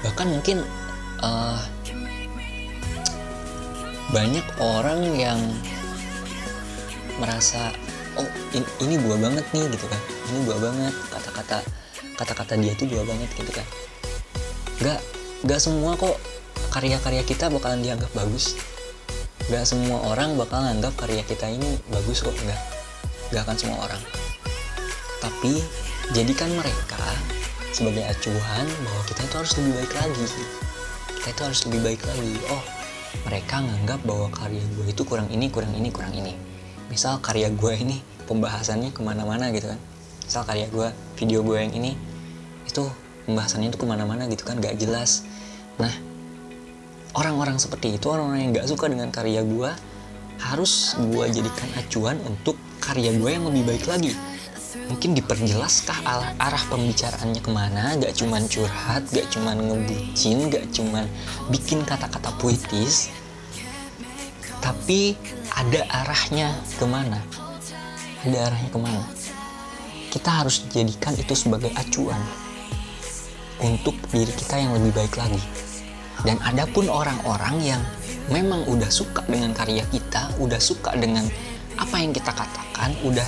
Bahkan 0.03 0.27
mungkin 0.35 0.67
uh, 1.23 1.63
banyak 4.11 4.47
orang 4.59 5.01
yang 5.15 5.39
merasa 7.23 7.71
oh 8.19 8.29
ini, 8.55 8.67
ini 8.83 8.95
gua 9.03 9.17
banget 9.19 9.45
nih 9.51 9.65
gitu 9.71 9.87
kan. 9.87 10.01
Ini 10.31 10.39
gua 10.47 10.57
banget 10.59 10.95
kata-kata 11.11 11.59
kata-kata 12.15 12.53
dia 12.59 12.73
tuh 12.79 12.87
gua 12.91 13.03
banget 13.07 13.31
gitu 13.35 13.53
kan. 13.53 13.67
Nggak 14.83 15.01
nggak 15.45 15.61
semua 15.61 15.95
kok 15.99 16.17
karya-karya 16.71 17.23
kita 17.27 17.51
bakalan 17.51 17.81
dianggap 17.83 18.11
bagus. 18.15 18.59
Nggak 19.51 19.65
semua 19.69 19.99
orang 20.09 20.39
bakal 20.41 20.65
nganggap 20.65 20.95
karya 20.97 21.23
kita 21.27 21.47
ini 21.51 21.79
bagus 21.91 22.23
kok 22.23 22.35
nggak. 22.35 22.61
Nggak 23.33 23.43
akan 23.45 23.57
semua 23.57 23.79
orang. 23.85 24.03
Tapi 25.23 25.61
jadikan 26.13 26.53
mereka 26.55 27.01
sebagai 27.75 28.07
acuan 28.07 28.67
bahwa 28.87 29.03
kita 29.09 29.21
itu 29.27 29.35
harus 29.35 29.53
lebih 29.59 29.73
baik 29.83 29.93
lagi. 29.99 30.27
Kita 31.19 31.29
itu 31.33 31.43
harus 31.43 31.61
lebih 31.67 31.81
baik 31.83 32.03
lagi. 32.07 32.35
Oh 32.53 32.65
mereka 33.23 33.63
nganggap 33.63 34.01
bahwa 34.03 34.27
karya 34.35 34.65
gue 34.75 34.87
itu 34.91 35.03
kurang 35.07 35.31
ini 35.31 35.47
kurang 35.47 35.71
ini 35.79 35.89
kurang 35.95 36.11
ini 36.11 36.35
misal 36.89 37.21
karya 37.21 37.49
gue 37.53 37.73
ini 37.77 38.01
pembahasannya 38.25 38.91
ke 38.93 39.01
mana-mana 39.05 39.53
gitu 39.53 39.73
kan. 39.73 39.81
Misal 40.25 40.43
karya 40.49 40.67
gue 40.73 40.89
video 41.21 41.45
gue 41.45 41.57
yang 41.61 41.73
ini 41.77 41.93
itu 42.65 42.89
pembahasannya 43.29 43.69
itu 43.73 43.79
ke 43.81 43.87
mana-mana 43.87 44.29
gitu 44.29 44.45
kan 44.45 44.61
gak 44.61 44.77
jelas. 44.81 45.25
Nah 45.81 45.93
orang-orang 47.15 47.57
seperti 47.61 47.97
itu 47.97 48.07
orang-orang 48.11 48.49
yang 48.49 48.53
gak 48.57 48.69
suka 48.69 48.91
dengan 48.91 49.09
karya 49.13 49.45
gue 49.45 49.71
harus 50.43 50.99
gue 50.99 51.25
jadikan 51.31 51.71
acuan 51.79 52.19
untuk 52.27 52.59
karya 52.83 53.15
gue 53.15 53.31
yang 53.31 53.45
lebih 53.49 53.63
baik 53.65 53.85
lagi. 53.87 54.13
Mungkin 54.85 55.17
diperjelaskah 55.17 56.05
arah, 56.05 56.33
arah 56.37 56.65
pembicaraannya 56.69 57.41
ke 57.41 57.51
mana? 57.53 57.97
Gak 57.97 58.19
cuman 58.21 58.45
curhat 58.51 59.07
gak 59.15 59.31
cuman 59.33 59.57
ngebucin 59.61 60.53
gak 60.53 60.67
cuman 60.75 61.09
bikin 61.49 61.87
kata-kata 61.87 62.35
puitis. 62.37 63.09
Tapi 64.61 65.17
ada 65.55 65.81
arahnya 66.03 66.55
ke 66.79 66.85
mana 66.87 67.19
ada 68.27 68.37
arahnya 68.51 68.71
ke 68.71 68.81
mana 68.81 69.05
kita 70.11 70.31
harus 70.31 70.67
jadikan 70.71 71.15
itu 71.19 71.35
sebagai 71.35 71.71
acuan 71.75 72.19
untuk 73.63 73.95
diri 74.11 74.31
kita 74.35 74.59
yang 74.59 74.75
lebih 74.79 74.95
baik 74.95 75.15
lagi 75.19 75.43
dan 76.23 76.39
ada 76.43 76.67
pun 76.71 76.87
orang-orang 76.87 77.59
yang 77.63 77.83
memang 78.31 78.65
udah 78.71 78.89
suka 78.89 79.23
dengan 79.27 79.55
karya 79.55 79.83
kita 79.91 80.31
udah 80.39 80.59
suka 80.59 80.95
dengan 80.97 81.27
apa 81.79 81.97
yang 81.99 82.15
kita 82.15 82.31
katakan 82.31 82.95
udah 83.03 83.27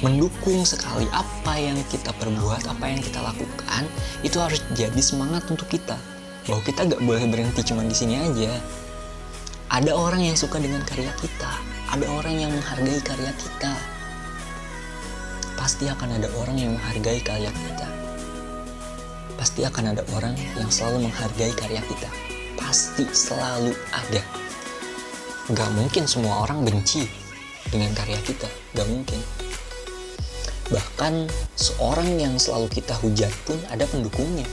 mendukung 0.00 0.64
sekali 0.68 1.08
apa 1.12 1.56
yang 1.56 1.76
kita 1.88 2.12
perbuat, 2.16 2.68
apa 2.68 2.84
yang 2.88 3.00
kita 3.00 3.20
lakukan, 3.20 3.82
itu 4.20 4.36
harus 4.40 4.60
jadi 4.76 5.00
semangat 5.00 5.48
untuk 5.48 5.68
kita. 5.68 5.96
Bahwa 6.44 6.60
kita 6.60 6.84
gak 6.88 7.00
boleh 7.00 7.24
berhenti 7.28 7.64
cuma 7.64 7.84
di 7.84 7.96
sini 7.96 8.20
aja. 8.20 8.52
Ada 9.68 9.92
orang 9.96 10.20
yang 10.24 10.36
suka 10.36 10.60
dengan 10.60 10.84
karya 10.84 11.12
kita, 11.20 11.52
ada 11.92 12.06
orang 12.10 12.36
yang 12.36 12.50
menghargai 12.52 13.00
karya 13.00 13.32
kita. 13.36 13.72
Pasti 15.56 15.88
akan 15.88 16.20
ada 16.20 16.28
orang 16.36 16.56
yang 16.60 16.70
menghargai 16.76 17.20
karya 17.24 17.52
kita. 17.52 17.88
Pasti 19.40 19.60
akan 19.64 19.96
ada 19.96 20.02
orang 20.12 20.36
yang 20.56 20.68
selalu 20.68 21.08
menghargai 21.08 21.52
karya 21.56 21.80
kita. 21.84 22.10
Pasti 22.60 23.04
selalu 23.10 23.72
ada. 23.92 24.22
Gak 25.52 25.70
mungkin 25.76 26.04
semua 26.08 26.44
orang 26.44 26.64
benci 26.64 27.04
dengan 27.68 27.92
karya 27.92 28.20
kita, 28.24 28.48
gak 28.72 28.88
mungkin 28.88 29.20
Bahkan 30.72 31.28
seorang 31.60 32.16
yang 32.16 32.40
selalu 32.40 32.72
kita 32.72 32.96
hujat 33.04 33.28
pun 33.44 33.60
ada 33.68 33.84
pendukungnya. 33.84 34.48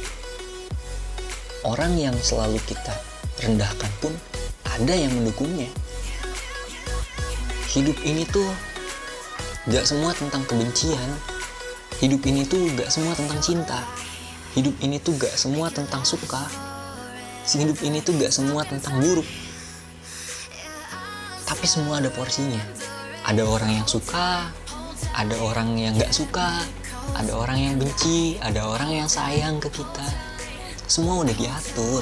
Orang 1.63 1.95
yang 1.95 2.17
selalu 2.19 2.59
kita 2.67 2.91
rendahkan 3.39 3.91
pun 4.03 4.11
ada 4.81 4.97
yang 4.97 5.13
mendukungnya. 5.13 5.69
Hidup 7.69 8.01
ini 8.01 8.25
tuh 8.25 8.49
gak 9.69 9.85
semua 9.85 10.09
tentang 10.17 10.41
kebencian. 10.49 11.09
Hidup 12.01 12.25
ini 12.25 12.49
tuh 12.49 12.65
gak 12.73 12.89
semua 12.89 13.13
tentang 13.13 13.37
cinta. 13.45 13.85
Hidup 14.57 14.73
ini 14.81 14.97
tuh 14.97 15.13
gak 15.21 15.37
semua 15.37 15.69
tentang 15.69 16.01
suka. 16.01 16.49
Hidup 17.45 17.77
ini 17.85 18.01
tuh 18.01 18.17
gak 18.17 18.33
semua 18.33 18.65
tentang 18.65 18.97
buruk. 18.97 19.29
Tapi 21.45 21.65
semua 21.69 22.01
ada 22.01 22.09
porsinya. 22.09 22.65
Ada 23.21 23.45
orang 23.45 23.77
yang 23.77 23.85
suka, 23.85 24.49
ada 25.13 25.35
orang 25.45 25.77
yang 25.77 25.93
gak 25.93 26.09
suka, 26.09 26.57
ada 27.13 27.37
orang 27.37 27.61
yang 27.61 27.75
benci, 27.77 28.41
ada 28.41 28.65
orang 28.65 28.89
yang 28.97 29.05
sayang 29.05 29.61
ke 29.61 29.69
kita. 29.69 30.09
Semua 30.89 31.21
udah 31.21 31.37
diatur. 31.37 32.01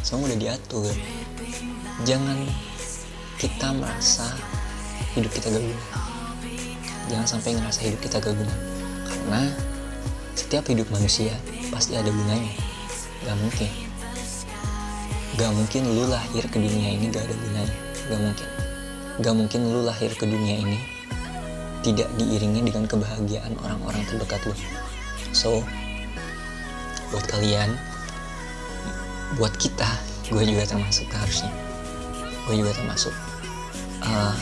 Semua 0.00 0.32
udah 0.32 0.40
diatur. 0.40 0.96
Jangan 2.04 2.44
kita 3.40 3.72
merasa 3.72 4.28
hidup 5.16 5.32
kita 5.32 5.48
guna. 5.48 5.80
Jangan 7.08 7.24
sampai 7.24 7.56
ngerasa 7.56 7.80
hidup 7.88 8.00
kita 8.04 8.20
gak 8.20 8.36
guna. 8.36 8.54
Karena 9.08 9.48
setiap 10.36 10.68
hidup 10.68 10.92
manusia 10.92 11.32
pasti 11.72 11.96
ada 11.96 12.12
gunanya. 12.12 12.52
Gak 13.24 13.36
mungkin. 13.40 13.70
Gak 15.40 15.52
mungkin 15.56 15.82
lu 15.88 16.04
lahir 16.04 16.44
ke 16.44 16.58
dunia 16.60 17.00
ini 17.00 17.08
gak 17.08 17.24
ada 17.24 17.32
gunanya. 17.32 17.76
Gak 18.12 18.20
mungkin. 18.20 18.48
Gak 19.16 19.34
mungkin 19.34 19.60
lu 19.72 19.80
lahir 19.88 20.12
ke 20.12 20.24
dunia 20.28 20.56
ini 20.60 20.78
tidak 21.80 22.12
diiringi 22.20 22.60
dengan 22.60 22.84
kebahagiaan 22.84 23.56
orang-orang 23.64 24.04
terdekat 24.04 24.44
lu. 24.44 24.54
So, 25.32 25.64
buat 27.08 27.24
kalian, 27.24 27.72
buat 29.40 29.54
kita, 29.56 29.86
gue 30.28 30.44
juga 30.44 30.66
termasuk 30.68 31.08
harusnya. 31.14 31.65
Gue 32.46 32.62
juga 32.62 32.72
termasuk. 32.72 33.12
Uh, 34.06 34.34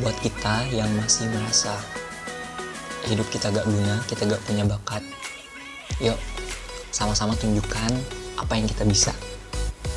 buat 0.00 0.16
kita 0.24 0.66
yang 0.74 0.88
masih 0.98 1.30
merasa 1.30 1.76
hidup 3.06 3.28
kita 3.30 3.52
gak 3.52 3.68
guna, 3.68 4.00
kita 4.08 4.26
gak 4.26 4.42
punya 4.48 4.64
bakat, 4.64 5.04
yuk 6.00 6.16
sama-sama 6.90 7.36
tunjukkan 7.36 7.92
apa 8.40 8.52
yang 8.56 8.66
kita 8.66 8.82
bisa. 8.88 9.12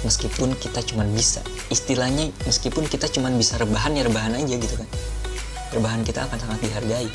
Meskipun 0.06 0.54
kita 0.62 0.86
cuma 0.86 1.08
bisa, 1.10 1.42
istilahnya 1.74 2.30
meskipun 2.46 2.86
kita 2.86 3.10
cuma 3.10 3.34
bisa 3.34 3.58
rebahan 3.58 3.98
ya 3.98 4.06
rebahan 4.06 4.38
aja 4.38 4.56
gitu 4.60 4.76
kan. 4.78 4.90
Rebahan 5.74 6.02
kita 6.06 6.30
akan 6.30 6.38
sangat 6.38 6.60
dihargai 6.62 7.10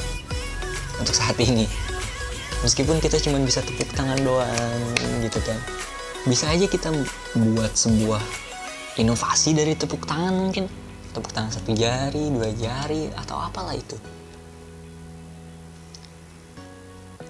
untuk 0.98 1.14
saat 1.14 1.38
ini. 1.38 1.68
Meskipun 2.66 2.98
kita 2.98 3.18
cuma 3.22 3.38
bisa 3.42 3.62
tepuk 3.62 3.90
tangan 3.94 4.18
doang 4.22 4.80
gitu 5.22 5.38
kan. 5.42 5.58
Bisa 6.26 6.50
aja 6.50 6.66
kita 6.66 6.90
buat 7.34 7.74
sebuah 7.74 8.22
inovasi 9.00 9.56
dari 9.56 9.72
tepuk 9.72 10.04
tangan 10.04 10.34
mungkin 10.36 10.68
tepuk 11.12 11.32
tangan 11.32 11.52
satu 11.52 11.76
jari, 11.76 12.32
dua 12.32 12.48
jari, 12.56 13.12
atau 13.12 13.36
apalah 13.36 13.76
itu. 13.76 13.96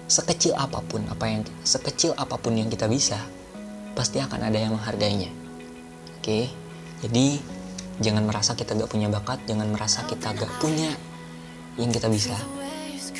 Sekecil 0.07 0.55
apa 0.55 0.79
pun 0.83 1.03
apa 1.07 1.25
yang 1.27 1.41
sekecil 1.63 2.15
apa 2.15 2.39
pun 2.39 2.55
yang 2.55 2.71
kita 2.71 2.87
bisa, 2.87 3.19
pasti 3.95 4.23
akan 4.23 4.39
ada 4.47 4.59
yang 4.59 4.75
menghargainya. 4.75 5.31
Oke, 6.19 6.47
jadi 7.03 7.39
jangan 7.99 8.23
merasa 8.23 8.55
kita 8.55 8.75
gak 8.79 8.91
punya 8.91 9.11
bakat, 9.11 9.43
jangan 9.43 9.67
merasa 9.67 10.07
kita 10.07 10.31
gak 10.31 10.51
punya 10.63 10.95
yang 11.75 11.91
kita 11.91 12.07
bisa, 12.07 12.35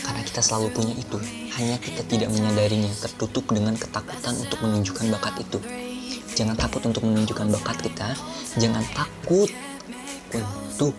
karena 0.03 0.21
kita 0.23 0.39
selalu 0.39 0.71
punya 0.71 0.93
itu. 0.95 1.19
Hanya 1.59 1.75
kita 1.77 2.07
tidak 2.07 2.31
menyadarinya, 2.31 2.91
tertutup 3.03 3.51
dengan 3.51 3.75
ketakutan 3.75 4.39
untuk 4.39 4.63
menunjukkan 4.63 5.11
bakat 5.11 5.43
itu. 5.43 5.59
Jangan 6.33 6.57
takut 6.57 6.81
untuk 6.89 7.05
menunjukkan 7.05 7.45
bakat 7.53 7.77
kita, 7.85 8.09
jangan 8.57 8.81
takut 8.97 9.53
untuk 10.33 10.97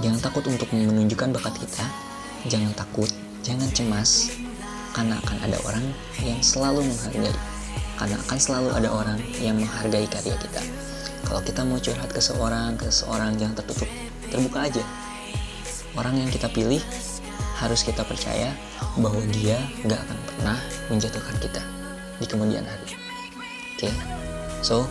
jangan 0.00 0.20
takut 0.24 0.44
untuk 0.48 0.68
menunjukkan 0.72 1.28
bakat 1.36 1.54
kita. 1.60 1.84
Jangan 2.48 2.72
takut 2.72 3.12
jangan 3.44 3.68
cemas. 3.76 4.32
Karena 4.96 5.20
akan 5.20 5.36
ada 5.44 5.60
orang 5.68 5.84
yang 6.24 6.40
selalu 6.40 6.88
menghargai. 6.88 7.36
Karena 8.00 8.16
akan 8.16 8.38
selalu 8.40 8.68
ada 8.72 8.88
orang 8.88 9.20
yang 9.44 9.60
menghargai 9.60 10.08
karya 10.08 10.36
kita. 10.40 10.64
Kalau 11.28 11.44
kita 11.44 11.68
mau 11.68 11.76
curhat 11.76 12.08
ke 12.08 12.20
seorang 12.24 12.80
ke 12.80 12.88
seorang 12.88 13.36
jangan 13.36 13.60
tertutup 13.60 13.88
terbuka 14.32 14.72
aja. 14.72 14.84
Orang 16.00 16.16
yang 16.16 16.32
kita 16.32 16.48
pilih 16.48 16.80
harus 17.60 17.84
kita 17.84 18.08
percaya 18.08 18.56
bahwa 18.96 19.20
dia 19.36 19.60
gak 19.84 20.00
akan 20.00 20.18
pernah 20.28 20.58
menjatuhkan 20.88 21.36
kita 21.40 21.75
di 22.20 22.26
kemudian 22.26 22.64
hari 22.64 22.86
oke. 22.86 22.96
Okay? 23.78 23.92
so 24.64 24.88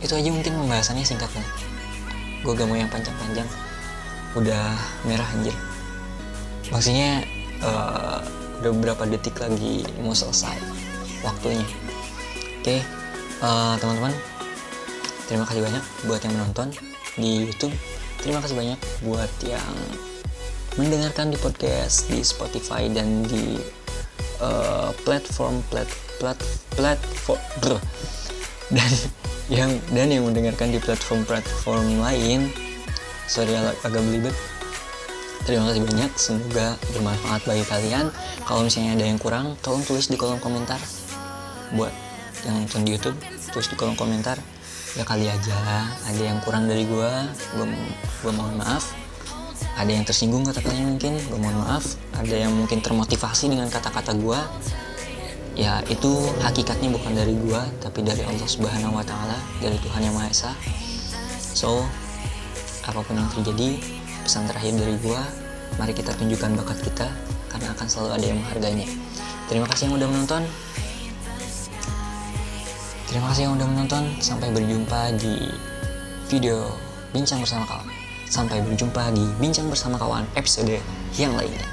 itu 0.00 0.16
aja 0.16 0.32
mungkin 0.32 0.56
pembahasannya 0.64 1.04
singkatnya. 1.04 1.44
Gue 2.40 2.56
gak 2.56 2.64
mau 2.64 2.76
yang 2.76 2.88
panjang-panjang. 2.88 3.44
Udah 4.32 4.72
merah 5.04 5.28
anjir. 5.36 5.52
Maksudnya 6.72 7.20
uh, 7.60 8.24
udah 8.64 8.70
beberapa 8.72 9.04
detik 9.04 9.36
lagi 9.36 9.84
mau 10.00 10.16
selesai 10.16 10.56
waktunya. 11.20 11.64
Oke. 12.60 12.64
Okay. 12.64 12.80
uh, 13.44 13.76
teman-teman 13.76 14.12
terima 15.28 15.44
kasih 15.46 15.62
banyak 15.62 15.84
buat 16.08 16.20
yang 16.24 16.34
menonton 16.36 16.68
di 17.20 17.44
YouTube. 17.44 17.76
Terima 18.24 18.40
kasih 18.40 18.56
banyak 18.56 18.80
buat 19.04 19.32
yang 19.44 19.72
mendengarkan 20.80 21.28
di 21.28 21.36
podcast 21.40 22.08
di 22.08 22.24
Spotify 22.24 22.88
dan 22.88 23.24
di 23.28 23.60
uh, 24.40 24.90
platform 25.04 25.62
plat 25.68 25.88
plat 26.18 26.36
platform 26.74 27.80
dan 28.72 28.92
yang 29.56 29.70
dan 29.90 30.08
yang 30.12 30.24
mendengarkan 30.26 30.70
di 30.70 30.78
platform-platform 30.78 31.98
lain 31.98 32.50
sorry 33.26 33.54
agak 33.58 34.02
belibet. 34.02 34.34
Terima 35.40 35.72
kasih 35.72 35.82
banyak 35.82 36.10
semoga 36.20 36.76
bermanfaat 36.92 37.42
bagi 37.48 37.64
kalian. 37.64 38.12
Kalau 38.44 38.60
misalnya 38.62 38.92
ada 39.00 39.06
yang 39.08 39.16
kurang 39.16 39.56
tolong 39.64 39.80
tulis 39.82 40.06
di 40.12 40.20
kolom 40.20 40.36
komentar. 40.38 40.78
Buat 41.72 41.90
yang 42.44 42.60
nonton 42.60 42.84
di 42.84 42.94
YouTube 42.94 43.16
tulis 43.50 43.66
di 43.66 43.74
kolom 43.74 43.96
komentar. 43.96 44.36
Ya 44.98 45.06
kali 45.06 45.30
aja 45.30 45.86
ada 45.86 46.22
yang 46.22 46.42
kurang 46.42 46.66
dari 46.66 46.82
gua, 46.84 47.24
gua 47.56 48.32
mohon 48.34 48.58
maaf 48.58 48.99
ada 49.78 49.90
yang 49.90 50.02
tersinggung 50.02 50.42
kata-katanya 50.42 50.86
mungkin 50.96 51.12
gua 51.30 51.38
mohon 51.38 51.58
maaf. 51.62 51.84
Ada 52.16 52.48
yang 52.48 52.52
mungkin 52.52 52.82
termotivasi 52.82 53.52
dengan 53.52 53.70
kata-kata 53.70 54.16
gua. 54.18 54.42
Ya 55.54 55.84
itu 55.92 56.10
hakikatnya 56.40 56.94
bukan 56.94 57.12
dari 57.12 57.34
gua 57.36 57.66
tapi 57.84 58.00
dari 58.06 58.24
Allah 58.24 58.48
Subhanahu 58.48 58.96
wa 58.96 59.04
taala 59.04 59.36
dari 59.60 59.76
Tuhan 59.82 60.00
yang 60.02 60.14
Maha 60.16 60.30
Esa. 60.32 60.52
So 61.52 61.84
apa 62.86 63.04
pun 63.04 63.18
yang 63.18 63.28
terjadi 63.30 63.76
pesan 64.24 64.48
terakhir 64.48 64.78
dari 64.78 64.96
gua 65.04 65.20
mari 65.76 65.92
kita 65.92 66.16
tunjukkan 66.16 66.56
bakat 66.64 66.78
kita 66.82 67.06
karena 67.50 67.68
akan 67.76 67.86
selalu 67.86 68.10
ada 68.16 68.24
yang 68.30 68.38
menghargainya. 68.40 68.88
Terima 69.50 69.66
kasih 69.66 69.90
yang 69.90 69.94
udah 69.98 70.08
menonton. 70.08 70.42
Terima 73.10 73.26
kasih 73.34 73.42
yang 73.50 73.54
udah 73.58 73.66
menonton. 73.66 74.02
Sampai 74.22 74.54
berjumpa 74.54 75.18
di 75.18 75.50
video 76.30 76.70
bincang 77.10 77.42
bersama 77.42 77.66
kawan 77.66 77.89
sampai 78.30 78.62
berjumpa 78.62 79.10
di 79.10 79.26
bincang 79.42 79.66
bersama 79.66 79.98
kawan 79.98 80.24
episode 80.38 80.78
yang 81.18 81.34
lainnya 81.34 81.69